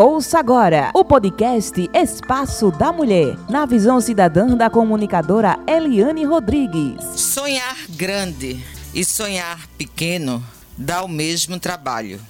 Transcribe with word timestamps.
Ouça 0.00 0.38
agora 0.38 0.92
o 0.94 1.04
podcast 1.04 1.90
Espaço 1.92 2.70
da 2.70 2.92
Mulher, 2.92 3.36
na 3.50 3.66
visão 3.66 4.00
cidadã 4.00 4.56
da 4.56 4.70
comunicadora 4.70 5.58
Eliane 5.66 6.24
Rodrigues. 6.24 7.04
Sonhar 7.16 7.76
grande 7.88 8.64
e 8.94 9.04
sonhar 9.04 9.66
pequeno 9.76 10.40
dá 10.76 11.02
o 11.02 11.08
mesmo 11.08 11.58
trabalho. 11.58 12.20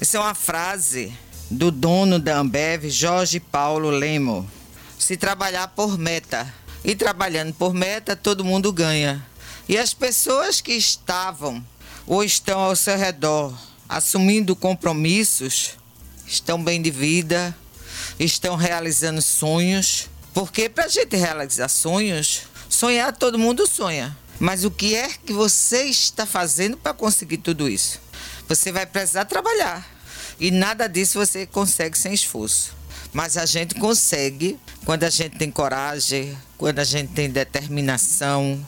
Essa 0.00 0.16
é 0.16 0.20
uma 0.20 0.34
frase 0.34 1.14
do 1.48 1.70
dono 1.70 2.18
da 2.18 2.38
Ambev, 2.38 2.90
Jorge 2.90 3.38
Paulo 3.38 3.88
Lemo. 3.88 4.44
Se 4.98 5.16
trabalhar 5.16 5.68
por 5.68 5.96
meta 5.96 6.52
e 6.84 6.96
trabalhando 6.96 7.54
por 7.54 7.72
meta, 7.72 8.16
todo 8.16 8.44
mundo 8.44 8.72
ganha. 8.72 9.24
E 9.68 9.78
as 9.78 9.94
pessoas 9.94 10.60
que 10.60 10.72
estavam 10.72 11.64
ou 12.04 12.24
estão 12.24 12.58
ao 12.58 12.74
seu 12.74 12.98
redor 12.98 13.54
assumindo 13.88 14.56
compromissos 14.56 15.76
estão 16.26 16.62
bem 16.62 16.80
de 16.82 16.90
vida, 16.90 17.56
estão 18.18 18.56
realizando 18.56 19.22
sonhos. 19.22 20.08
Porque 20.34 20.68
para 20.68 20.84
a 20.84 20.88
gente 20.88 21.16
realizar 21.16 21.68
sonhos, 21.68 22.42
sonhar 22.68 23.16
todo 23.16 23.38
mundo 23.38 23.66
sonha. 23.66 24.16
Mas 24.38 24.64
o 24.64 24.70
que 24.70 24.94
é 24.94 25.08
que 25.08 25.32
você 25.32 25.84
está 25.84 26.26
fazendo 26.26 26.76
para 26.76 26.92
conseguir 26.92 27.38
tudo 27.38 27.68
isso? 27.68 28.00
Você 28.48 28.70
vai 28.70 28.84
precisar 28.84 29.24
trabalhar. 29.24 29.86
E 30.38 30.50
nada 30.50 30.86
disso 30.86 31.18
você 31.18 31.46
consegue 31.46 31.96
sem 31.96 32.12
esforço. 32.12 32.74
Mas 33.12 33.38
a 33.38 33.46
gente 33.46 33.74
consegue 33.76 34.58
quando 34.84 35.04
a 35.04 35.10
gente 35.10 35.38
tem 35.38 35.50
coragem, 35.50 36.36
quando 36.58 36.78
a 36.78 36.84
gente 36.84 37.12
tem 37.12 37.30
determinação, 37.30 38.64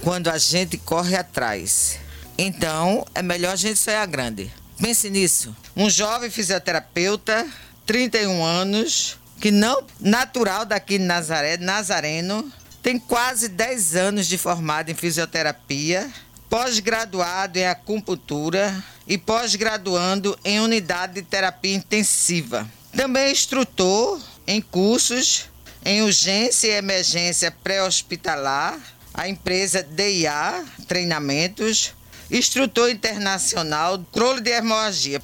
quando 0.00 0.28
a 0.28 0.38
gente 0.38 0.76
corre 0.78 1.16
atrás. 1.16 1.98
Então, 2.36 3.06
é 3.14 3.22
melhor 3.22 3.52
a 3.52 3.56
gente 3.56 3.78
sonhar 3.78 4.06
grande. 4.06 4.52
Pense 4.80 5.10
nisso. 5.10 5.54
Um 5.76 5.90
jovem 5.90 6.30
fisioterapeuta, 6.30 7.46
31 7.84 8.44
anos, 8.44 9.18
que 9.40 9.50
não 9.50 9.82
natural 10.00 10.64
daqui 10.64 10.98
de 10.98 11.04
Nazaré, 11.04 11.56
nazareno, 11.56 12.52
tem 12.82 12.98
quase 12.98 13.48
10 13.48 13.96
anos 13.96 14.26
de 14.26 14.38
formado 14.38 14.90
em 14.90 14.94
fisioterapia, 14.94 16.08
pós-graduado 16.48 17.58
em 17.58 17.66
acupuntura 17.66 18.82
e 19.06 19.18
pós-graduando 19.18 20.38
em 20.44 20.60
unidade 20.60 21.14
de 21.14 21.22
terapia 21.22 21.74
intensiva. 21.74 22.68
Também 22.96 23.24
é 23.24 23.30
instrutor 23.30 24.20
em 24.46 24.60
cursos 24.60 25.46
em 25.84 26.02
urgência 26.02 26.68
e 26.68 26.76
emergência 26.76 27.50
pré-hospitalar, 27.50 28.78
a 29.14 29.28
empresa 29.28 29.82
DIA 29.82 30.64
Treinamentos, 30.86 31.94
instrutor 32.30 32.90
internacional, 32.90 33.98
controle 33.98 34.40
de 34.40 34.50
hemorragia, 34.50 35.20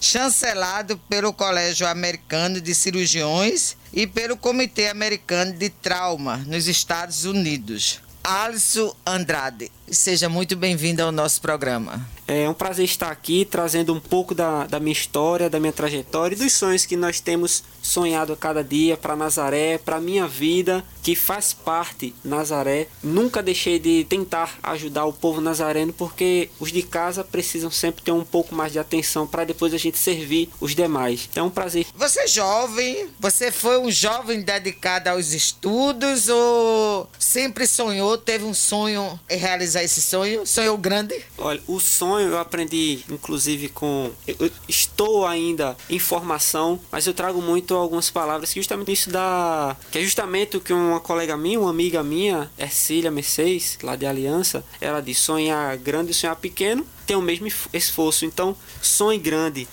chancelado 0.00 0.98
pelo 1.08 1.32
Colégio 1.32 1.86
Americano 1.86 2.60
de 2.60 2.74
Cirurgiões 2.74 3.76
e 3.92 4.06
pelo 4.06 4.36
Comitê 4.36 4.88
Americano 4.88 5.52
de 5.52 5.70
Trauma 5.70 6.38
nos 6.38 6.66
Estados 6.66 7.24
Unidos. 7.24 8.00
Alisson 8.24 8.94
Andrade, 9.04 9.70
seja 9.90 10.28
muito 10.28 10.54
bem-vindo 10.54 11.02
ao 11.02 11.10
nosso 11.10 11.40
programa. 11.40 12.08
É 12.26 12.48
um 12.48 12.54
prazer 12.54 12.84
estar 12.84 13.10
aqui 13.10 13.44
trazendo 13.44 13.92
um 13.92 13.98
pouco 13.98 14.32
da, 14.32 14.64
da 14.66 14.78
minha 14.78 14.92
história, 14.92 15.50
da 15.50 15.58
minha 15.58 15.72
trajetória 15.72 16.36
e 16.36 16.38
dos 16.38 16.52
sonhos 16.52 16.86
que 16.86 16.96
nós 16.96 17.18
temos 17.18 17.64
sonhado 17.82 18.32
a 18.32 18.36
cada 18.36 18.62
dia 18.62 18.96
para 18.96 19.16
Nazaré, 19.16 19.76
para 19.76 20.00
minha 20.00 20.26
vida, 20.26 20.84
que 21.02 21.16
faz 21.16 21.52
parte 21.52 22.14
Nazaré. 22.24 22.86
Nunca 23.02 23.42
deixei 23.42 23.78
de 23.78 24.04
tentar 24.04 24.58
ajudar 24.62 25.04
o 25.04 25.12
povo 25.12 25.40
nazareno 25.40 25.92
porque 25.92 26.48
os 26.60 26.70
de 26.70 26.82
casa 26.82 27.24
precisam 27.24 27.70
sempre 27.70 28.02
ter 28.02 28.12
um 28.12 28.24
pouco 28.24 28.54
mais 28.54 28.72
de 28.72 28.78
atenção 28.78 29.26
para 29.26 29.44
depois 29.44 29.74
a 29.74 29.78
gente 29.78 29.98
servir 29.98 30.48
os 30.60 30.74
demais. 30.74 31.28
Então 31.30 31.44
é 31.44 31.46
um 31.48 31.50
prazer. 31.50 31.86
Você 31.96 32.20
é 32.20 32.26
jovem, 32.28 33.08
você 33.18 33.50
foi 33.50 33.78
um 33.78 33.90
jovem 33.90 34.40
dedicado 34.42 35.10
aos 35.10 35.32
estudos 35.32 36.28
ou 36.28 37.08
sempre 37.18 37.66
sonhou, 37.66 38.16
teve 38.16 38.44
um 38.44 38.54
sonho 38.54 39.18
em 39.28 39.36
realizar 39.36 39.82
esse 39.82 40.00
sonho? 40.00 40.46
Sonhou 40.46 40.78
grande? 40.78 41.20
Olha, 41.36 41.60
o 41.66 41.80
sonho 41.80 42.28
eu 42.28 42.38
aprendi, 42.38 43.04
inclusive, 43.10 43.68
com. 43.68 44.10
Eu 44.26 44.50
estou 44.68 45.26
ainda 45.26 45.76
em 45.90 45.98
formação, 45.98 46.78
mas 46.90 47.06
eu 47.06 47.14
trago 47.14 47.42
muito 47.42 47.71
algumas 47.76 48.10
palavras 48.10 48.52
que 48.52 48.60
justamente 48.60 48.92
isso 48.92 49.10
dá. 49.10 49.76
Que 49.90 49.98
é 49.98 50.02
justamente 50.02 50.56
o 50.56 50.60
que 50.60 50.72
uma 50.72 51.00
colega 51.00 51.36
minha, 51.36 51.60
uma 51.60 51.70
amiga 51.70 52.02
minha, 52.02 52.50
Ercília 52.58 53.10
Mercedes, 53.10 53.78
lá 53.82 53.96
de 53.96 54.06
Aliança, 54.06 54.64
ela 54.80 55.00
diz: 55.00 55.18
sonhar 55.18 55.76
grande 55.76 56.10
e 56.10 56.14
sonhar 56.14 56.36
pequeno 56.36 56.86
tem 57.06 57.16
o 57.16 57.22
mesmo 57.22 57.48
esforço. 57.72 58.24
Então, 58.24 58.56
sonhe 58.80 59.18
grande 59.18 59.66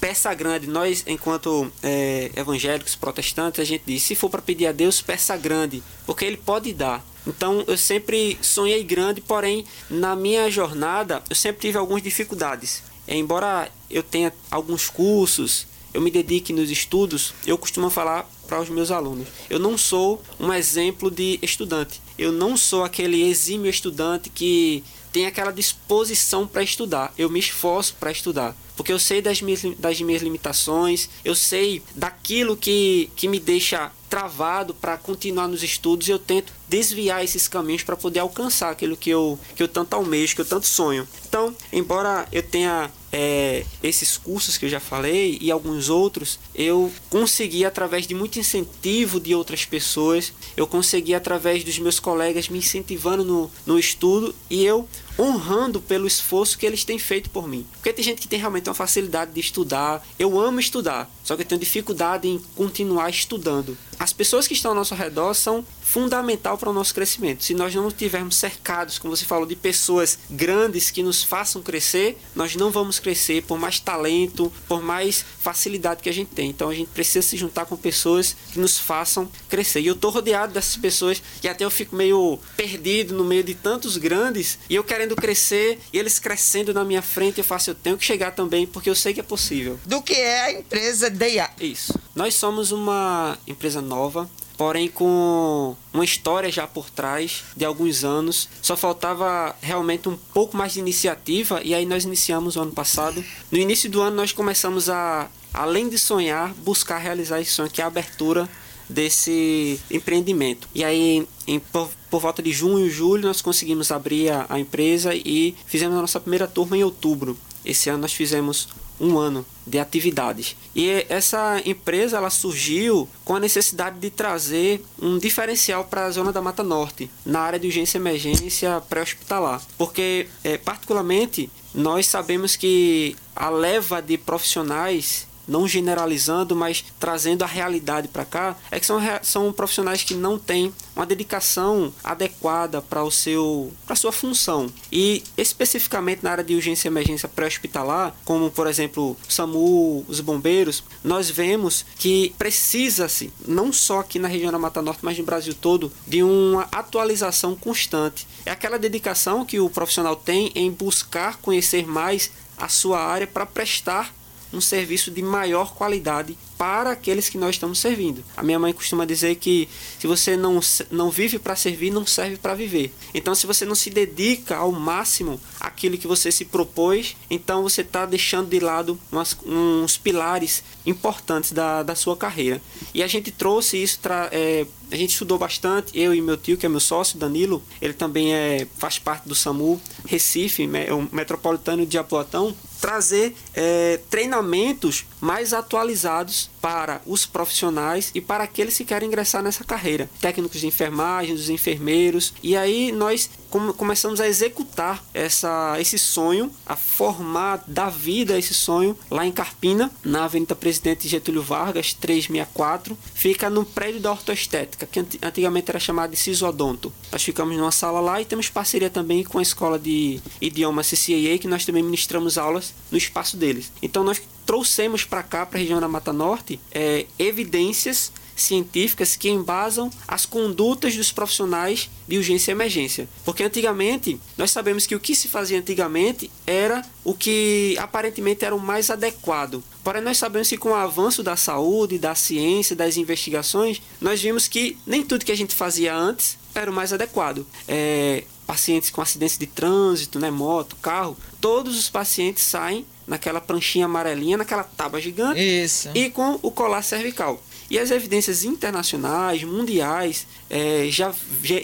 peça 0.00 0.34
grande. 0.34 0.66
Nós, 0.66 1.04
enquanto 1.06 1.70
é, 1.80 2.32
evangélicos 2.34 2.96
protestantes, 2.96 3.60
a 3.60 3.64
gente 3.64 3.84
diz: 3.86 4.02
se 4.02 4.16
for 4.16 4.28
para 4.28 4.42
pedir 4.42 4.66
a 4.66 4.72
Deus, 4.72 5.00
peça 5.00 5.36
grande, 5.36 5.80
porque 6.04 6.24
Ele 6.24 6.36
pode 6.36 6.72
dar. 6.72 7.04
Então 7.24 7.62
eu 7.68 7.78
sempre 7.78 8.36
sonhei 8.42 8.82
grande, 8.82 9.20
porém 9.20 9.64
na 9.88 10.16
minha 10.16 10.50
jornada 10.50 11.22
eu 11.30 11.36
sempre 11.36 11.60
tive 11.62 11.78
algumas 11.78 12.02
dificuldades. 12.02 12.82
Embora 13.06 13.70
eu 13.90 14.02
tenha 14.02 14.32
alguns 14.50 14.88
cursos, 14.88 15.66
eu 15.94 16.00
me 16.00 16.10
dedique 16.10 16.52
nos 16.52 16.70
estudos, 16.70 17.34
eu 17.46 17.58
costumo 17.58 17.90
falar 17.90 18.28
para 18.46 18.60
os 18.60 18.68
meus 18.68 18.90
alunos: 18.90 19.28
eu 19.48 19.58
não 19.58 19.76
sou 19.76 20.22
um 20.38 20.52
exemplo 20.52 21.10
de 21.10 21.38
estudante. 21.42 22.00
Eu 22.18 22.30
não 22.30 22.56
sou 22.56 22.84
aquele 22.84 23.22
exímio 23.22 23.70
estudante 23.70 24.30
que 24.30 24.84
tem 25.12 25.26
aquela 25.26 25.50
disposição 25.50 26.46
para 26.46 26.62
estudar. 26.62 27.12
Eu 27.18 27.28
me 27.28 27.38
esforço 27.38 27.94
para 27.98 28.10
estudar. 28.10 28.56
Porque 28.76 28.92
eu 28.92 28.98
sei 28.98 29.20
das 29.20 29.42
minhas, 29.42 29.62
das 29.78 30.00
minhas 30.00 30.22
limitações, 30.22 31.08
eu 31.24 31.34
sei 31.34 31.82
daquilo 31.94 32.56
que, 32.56 33.10
que 33.14 33.28
me 33.28 33.38
deixa 33.38 33.92
travado 34.08 34.74
para 34.74 34.96
continuar 34.98 35.48
nos 35.48 35.62
estudos 35.62 36.06
eu 36.06 36.18
tento 36.18 36.52
desviar 36.72 37.22
esses 37.22 37.46
caminhos 37.46 37.82
para 37.82 37.98
poder 37.98 38.20
alcançar 38.20 38.70
aquilo 38.70 38.96
que 38.96 39.10
eu, 39.10 39.38
que 39.54 39.62
eu 39.62 39.68
tanto 39.68 39.92
almejo, 39.92 40.34
que 40.34 40.40
eu 40.40 40.46
tanto 40.46 40.66
sonho. 40.66 41.06
Então, 41.28 41.54
embora 41.70 42.26
eu 42.32 42.42
tenha 42.42 42.90
é, 43.12 43.66
esses 43.82 44.16
cursos 44.16 44.56
que 44.56 44.64
eu 44.64 44.70
já 44.70 44.80
falei 44.80 45.36
e 45.38 45.50
alguns 45.50 45.90
outros, 45.90 46.38
eu 46.54 46.90
consegui 47.10 47.62
através 47.66 48.06
de 48.06 48.14
muito 48.14 48.38
incentivo 48.38 49.20
de 49.20 49.34
outras 49.34 49.66
pessoas, 49.66 50.32
eu 50.56 50.66
consegui 50.66 51.14
através 51.14 51.62
dos 51.62 51.78
meus 51.78 52.00
colegas 52.00 52.48
me 52.48 52.58
incentivando 52.58 53.22
no, 53.22 53.50
no 53.66 53.78
estudo 53.78 54.34
e 54.48 54.64
eu 54.64 54.88
honrando 55.18 55.78
pelo 55.78 56.06
esforço 56.06 56.56
que 56.56 56.64
eles 56.64 56.84
têm 56.84 56.98
feito 56.98 57.28
por 57.28 57.46
mim. 57.46 57.66
Porque 57.74 57.92
tem 57.92 58.02
gente 58.02 58.22
que 58.22 58.28
tem 58.28 58.38
realmente 58.38 58.70
uma 58.70 58.74
facilidade 58.74 59.32
de 59.32 59.40
estudar. 59.40 60.02
Eu 60.18 60.40
amo 60.40 60.58
estudar, 60.58 61.10
só 61.22 61.36
que 61.36 61.42
eu 61.42 61.46
tenho 61.46 61.60
dificuldade 61.60 62.26
em 62.26 62.38
continuar 62.56 63.10
estudando. 63.10 63.76
As 63.98 64.12
pessoas 64.12 64.48
que 64.48 64.54
estão 64.54 64.70
ao 64.70 64.74
nosso 64.74 64.94
redor 64.94 65.34
são 65.34 65.64
fundamental 65.92 66.56
para 66.56 66.70
o 66.70 66.72
nosso 66.72 66.94
crescimento. 66.94 67.44
Se 67.44 67.52
nós 67.52 67.74
não 67.74 67.88
estivermos 67.88 68.36
cercados, 68.36 68.98
como 68.98 69.14
você 69.14 69.26
falou, 69.26 69.44
de 69.44 69.54
pessoas 69.54 70.18
grandes 70.30 70.90
que 70.90 71.02
nos 71.02 71.22
façam 71.22 71.60
crescer, 71.60 72.16
nós 72.34 72.56
não 72.56 72.70
vamos 72.70 72.98
crescer 72.98 73.42
por 73.42 73.58
mais 73.58 73.78
talento, 73.78 74.50
por 74.66 74.82
mais 74.82 75.22
facilidade 75.40 76.02
que 76.02 76.08
a 76.08 76.12
gente 76.12 76.30
tem. 76.30 76.48
Então 76.48 76.70
a 76.70 76.74
gente 76.74 76.88
precisa 76.88 77.26
se 77.26 77.36
juntar 77.36 77.66
com 77.66 77.76
pessoas 77.76 78.34
que 78.54 78.58
nos 78.58 78.78
façam 78.78 79.30
crescer. 79.50 79.80
E 79.80 79.86
eu 79.86 79.92
estou 79.92 80.10
rodeado 80.10 80.54
dessas 80.54 80.78
pessoas 80.78 81.22
e 81.42 81.48
até 81.48 81.62
eu 81.62 81.70
fico 81.70 81.94
meio 81.94 82.38
perdido 82.56 83.14
no 83.14 83.24
meio 83.24 83.44
de 83.44 83.54
tantos 83.54 83.98
grandes 83.98 84.58
e 84.70 84.74
eu 84.74 84.82
querendo 84.82 85.14
crescer 85.14 85.78
e 85.92 85.98
eles 85.98 86.18
crescendo 86.18 86.72
na 86.72 86.86
minha 86.86 87.02
frente, 87.02 87.36
eu 87.36 87.44
faço, 87.44 87.68
eu 87.68 87.74
tenho 87.74 87.98
que 87.98 88.04
chegar 88.04 88.30
também 88.30 88.66
porque 88.66 88.88
eu 88.88 88.94
sei 88.94 89.12
que 89.12 89.20
é 89.20 89.22
possível. 89.22 89.78
Do 89.84 90.00
que 90.00 90.14
é 90.14 90.40
a 90.40 90.52
empresa 90.52 91.10
DIA? 91.10 91.50
Isso. 91.60 91.92
Nós 92.14 92.34
somos 92.34 92.72
uma 92.72 93.38
empresa 93.46 93.82
nova, 93.82 94.30
porém 94.56 94.88
com 94.88 95.74
uma 95.92 96.04
história 96.04 96.50
já 96.50 96.66
por 96.66 96.90
trás 96.90 97.44
de 97.56 97.64
alguns 97.64 98.04
anos. 98.04 98.48
Só 98.60 98.76
faltava 98.76 99.54
realmente 99.60 100.08
um 100.08 100.16
pouco 100.16 100.56
mais 100.56 100.74
de 100.74 100.80
iniciativa 100.80 101.60
e 101.62 101.74
aí 101.74 101.86
nós 101.86 102.04
iniciamos 102.04 102.56
o 102.56 102.60
ano 102.60 102.72
passado. 102.72 103.24
No 103.50 103.58
início 103.58 103.90
do 103.90 104.00
ano 104.00 104.16
nós 104.16 104.32
começamos 104.32 104.88
a, 104.88 105.28
além 105.52 105.88
de 105.88 105.98
sonhar, 105.98 106.52
buscar 106.54 106.98
realizar 106.98 107.40
esse 107.40 107.52
sonho, 107.52 107.70
que 107.70 107.80
é 107.80 107.84
a 107.84 107.88
abertura 107.88 108.48
desse 108.88 109.80
empreendimento. 109.90 110.68
E 110.74 110.84
aí, 110.84 111.26
em, 111.46 111.58
por, 111.58 111.88
por, 112.10 112.20
volta 112.20 112.42
de 112.42 112.52
junho, 112.52 112.90
julho, 112.90 113.22
nós 113.22 113.40
conseguimos 113.40 113.90
abrir 113.90 114.30
a, 114.30 114.46
a 114.48 114.60
empresa 114.60 115.14
e 115.14 115.56
fizemos 115.66 115.96
a 115.96 116.00
nossa 116.00 116.20
primeira 116.20 116.46
turma 116.46 116.76
em 116.76 116.84
outubro. 116.84 117.36
Esse 117.64 117.88
ano 117.88 118.00
nós 118.00 118.12
fizemos 118.12 118.68
um 119.02 119.18
ano 119.18 119.44
de 119.66 119.78
atividades. 119.80 120.56
E 120.74 121.04
essa 121.08 121.60
empresa 121.66 122.16
ela 122.16 122.30
surgiu 122.30 123.08
com 123.24 123.34
a 123.34 123.40
necessidade 123.40 123.98
de 123.98 124.08
trazer 124.10 124.82
um 125.00 125.18
diferencial 125.18 125.84
para 125.84 126.06
a 126.06 126.10
zona 126.10 126.32
da 126.32 126.40
Mata 126.40 126.62
Norte, 126.62 127.10
na 127.26 127.40
área 127.40 127.58
de 127.58 127.66
urgência 127.66 127.98
e 127.98 128.00
emergência 128.00 128.80
pré-hospitalar. 128.88 129.60
Porque, 129.76 130.28
é, 130.44 130.56
particularmente, 130.56 131.50
nós 131.74 132.06
sabemos 132.06 132.54
que 132.54 133.16
a 133.34 133.50
leva 133.50 134.00
de 134.00 134.16
profissionais 134.16 135.26
não 135.46 135.66
generalizando, 135.66 136.54
mas 136.54 136.84
trazendo 136.98 137.42
a 137.42 137.46
realidade 137.46 138.08
para 138.08 138.24
cá, 138.24 138.56
é 138.70 138.78
que 138.78 138.86
são, 138.86 139.00
são 139.22 139.52
profissionais 139.52 140.02
que 140.02 140.14
não 140.14 140.38
têm 140.38 140.72
uma 140.94 141.06
dedicação 141.06 141.92
adequada 142.02 142.80
para 142.82 143.02
o 143.02 143.10
seu 143.10 143.72
para 143.86 143.96
sua 143.96 144.12
função. 144.12 144.70
E 144.90 145.22
especificamente 145.36 146.22
na 146.22 146.30
área 146.30 146.44
de 146.44 146.54
urgência 146.54 146.88
e 146.88 146.90
emergência 146.90 147.28
pré-hospitalar, 147.28 148.14
como 148.24 148.50
por 148.50 148.66
exemplo, 148.66 149.16
SAMU, 149.28 150.04
os 150.08 150.20
bombeiros, 150.20 150.82
nós 151.02 151.30
vemos 151.30 151.84
que 151.98 152.34
precisa-se, 152.38 153.32
não 153.46 153.72
só 153.72 154.00
aqui 154.00 154.18
na 154.18 154.28
região 154.28 154.52
da 154.52 154.58
Mata 154.58 154.82
Norte, 154.82 155.00
mas 155.02 155.18
no 155.18 155.24
Brasil 155.24 155.54
todo, 155.54 155.92
de 156.06 156.22
uma 156.22 156.68
atualização 156.72 157.54
constante. 157.54 158.26
É 158.44 158.50
aquela 158.50 158.78
dedicação 158.78 159.44
que 159.44 159.60
o 159.60 159.70
profissional 159.70 160.16
tem 160.16 160.52
em 160.54 160.70
buscar 160.70 161.38
conhecer 161.38 161.86
mais 161.86 162.30
a 162.56 162.68
sua 162.68 163.00
área 163.00 163.26
para 163.26 163.46
prestar 163.46 164.14
um 164.52 164.60
serviço 164.60 165.10
de 165.10 165.22
maior 165.22 165.74
qualidade 165.74 166.36
para 166.62 166.92
aqueles 166.92 167.28
que 167.28 167.36
nós 167.36 167.56
estamos 167.56 167.80
servindo. 167.80 168.22
A 168.36 168.42
minha 168.42 168.58
mãe 168.58 168.72
costuma 168.72 169.04
dizer 169.04 169.34
que 169.34 169.68
se 169.98 170.06
você 170.06 170.36
não, 170.36 170.60
não 170.92 171.10
vive 171.10 171.38
para 171.38 171.56
servir, 171.56 171.90
não 171.90 172.06
serve 172.06 172.36
para 172.36 172.54
viver. 172.54 172.94
Então, 173.12 173.34
se 173.34 173.48
você 173.48 173.64
não 173.64 173.74
se 173.74 173.90
dedica 173.90 174.56
ao 174.56 174.70
máximo 174.70 175.40
àquilo 175.58 175.98
que 175.98 176.06
você 176.06 176.30
se 176.30 176.44
propôs, 176.44 177.16
então 177.28 177.64
você 177.64 177.80
está 177.80 178.06
deixando 178.06 178.48
de 178.48 178.60
lado 178.60 178.96
umas, 179.10 179.36
uns 179.44 179.98
pilares 179.98 180.62
importantes 180.86 181.50
da, 181.50 181.82
da 181.82 181.96
sua 181.96 182.16
carreira. 182.16 182.62
E 182.94 183.02
a 183.02 183.08
gente 183.08 183.32
trouxe 183.32 183.82
isso, 183.82 183.98
é, 184.30 184.64
a 184.90 184.96
gente 184.96 185.10
estudou 185.10 185.38
bastante, 185.38 185.98
eu 185.98 186.14
e 186.14 186.20
meu 186.20 186.36
tio, 186.36 186.56
que 186.56 186.66
é 186.66 186.68
meu 186.68 186.80
sócio, 186.80 187.18
Danilo, 187.18 187.62
ele 187.80 187.92
também 187.92 188.34
é, 188.34 188.68
faz 188.78 188.98
parte 188.98 189.28
do 189.28 189.34
SAMU 189.34 189.80
Recife, 190.06 190.68
é 190.74 190.92
o 190.92 191.08
metropolitano 191.10 191.84
de 191.84 191.98
Apuatão, 191.98 192.54
trazer 192.82 193.32
é, 193.54 194.00
treinamentos 194.10 195.06
mais 195.20 195.52
atualizados 195.52 196.50
para 196.60 197.00
os 197.06 197.24
profissionais 197.24 198.10
e 198.12 198.20
para 198.20 198.42
aqueles 198.42 198.76
que 198.76 198.84
querem 198.84 199.06
ingressar 199.06 199.40
nessa 199.40 199.62
carreira. 199.62 200.10
Técnicos 200.20 200.60
de 200.60 200.66
enfermagem, 200.66 201.36
dos 201.36 201.48
enfermeiros. 201.48 202.34
E 202.42 202.56
aí 202.56 202.90
nós 202.90 203.30
começamos 203.76 204.20
a 204.20 204.26
executar 204.26 205.04
essa, 205.12 205.76
esse 205.78 205.98
sonho, 205.98 206.50
a 206.66 206.76
formar 206.76 207.62
da 207.66 207.90
vida 207.90 208.38
esse 208.38 208.54
sonho 208.54 208.96
lá 209.10 209.26
em 209.26 209.32
Carpina, 209.32 209.90
na 210.04 210.24
Avenida 210.24 210.54
Presidente 210.54 211.08
Getúlio 211.08 211.42
Vargas, 211.42 211.92
364. 211.92 212.96
Fica 213.14 213.50
no 213.50 213.64
prédio 213.64 214.00
da 214.00 214.10
ortoestética, 214.10 214.86
que 214.86 215.04
antigamente 215.22 215.70
era 215.70 215.78
chamado 215.78 216.10
de 216.10 216.16
Cisodonto. 216.16 216.92
Nós 217.10 217.22
ficamos 217.22 217.56
numa 217.56 217.72
sala 217.72 218.00
lá 218.00 218.20
e 218.20 218.24
temos 218.24 218.48
parceria 218.48 218.88
também 218.88 219.22
com 219.22 219.38
a 219.38 219.42
escola 219.42 219.78
de 219.78 220.20
idioma 220.40 220.82
CCAA, 220.82 221.38
que 221.38 221.48
nós 221.48 221.64
também 221.64 221.82
ministramos 221.82 222.38
aulas 222.38 222.74
no 222.90 222.98
espaço 222.98 223.36
deles. 223.36 223.70
Então 223.82 224.02
nós 224.02 224.20
trouxemos 224.44 225.04
para 225.04 225.22
cá, 225.22 225.46
para 225.46 225.58
a 225.58 225.60
região 225.60 225.80
da 225.80 225.88
Mata 225.88 226.12
Norte, 226.12 226.58
é, 226.72 227.06
evidências 227.18 228.12
científicas 228.34 229.16
que 229.16 229.28
embasam 229.28 229.90
as 230.06 230.26
condutas 230.26 230.96
dos 230.96 231.12
profissionais 231.12 231.90
de 232.08 232.16
urgência 232.16 232.50
e 232.50 232.54
emergência. 232.54 233.08
Porque 233.24 233.42
antigamente, 233.42 234.18
nós 234.36 234.50
sabemos 234.50 234.86
que 234.86 234.94
o 234.94 235.00
que 235.00 235.14
se 235.14 235.28
fazia 235.28 235.58
antigamente 235.58 236.30
era 236.46 236.82
o 237.04 237.14
que 237.14 237.76
aparentemente 237.78 238.44
era 238.44 238.54
o 238.54 238.60
mais 238.60 238.90
adequado. 238.90 239.62
Porém, 239.84 240.02
nós 240.02 240.18
sabemos 240.18 240.48
que 240.48 240.56
com 240.56 240.70
o 240.70 240.74
avanço 240.74 241.22
da 241.22 241.36
saúde, 241.36 241.98
da 241.98 242.14
ciência, 242.14 242.74
das 242.74 242.96
investigações, 242.96 243.80
nós 244.00 244.20
vimos 244.20 244.48
que 244.48 244.78
nem 244.86 245.02
tudo 245.02 245.24
que 245.24 245.32
a 245.32 245.36
gente 245.36 245.54
fazia 245.54 245.94
antes 245.94 246.38
era 246.54 246.70
o 246.70 246.74
mais 246.74 246.92
adequado. 246.92 247.46
É, 247.66 248.24
pacientes 248.46 248.90
com 248.90 249.00
acidentes 249.00 249.38
de 249.38 249.46
trânsito, 249.46 250.18
né, 250.18 250.30
moto, 250.30 250.76
carro, 250.76 251.16
todos 251.40 251.78
os 251.78 251.88
pacientes 251.88 252.42
saem 252.44 252.84
naquela 253.06 253.40
pranchinha 253.40 253.86
amarelinha, 253.86 254.36
naquela 254.36 254.64
tábua 254.64 255.00
gigante 255.00 255.40
Isso. 255.40 255.90
e 255.94 256.10
com 256.10 256.38
o 256.42 256.50
colar 256.50 256.82
cervical. 256.82 257.42
E 257.70 257.78
as 257.78 257.90
evidências 257.90 258.44
internacionais, 258.44 259.42
mundiais, 259.44 260.26
é, 260.50 260.88
já, 260.90 261.14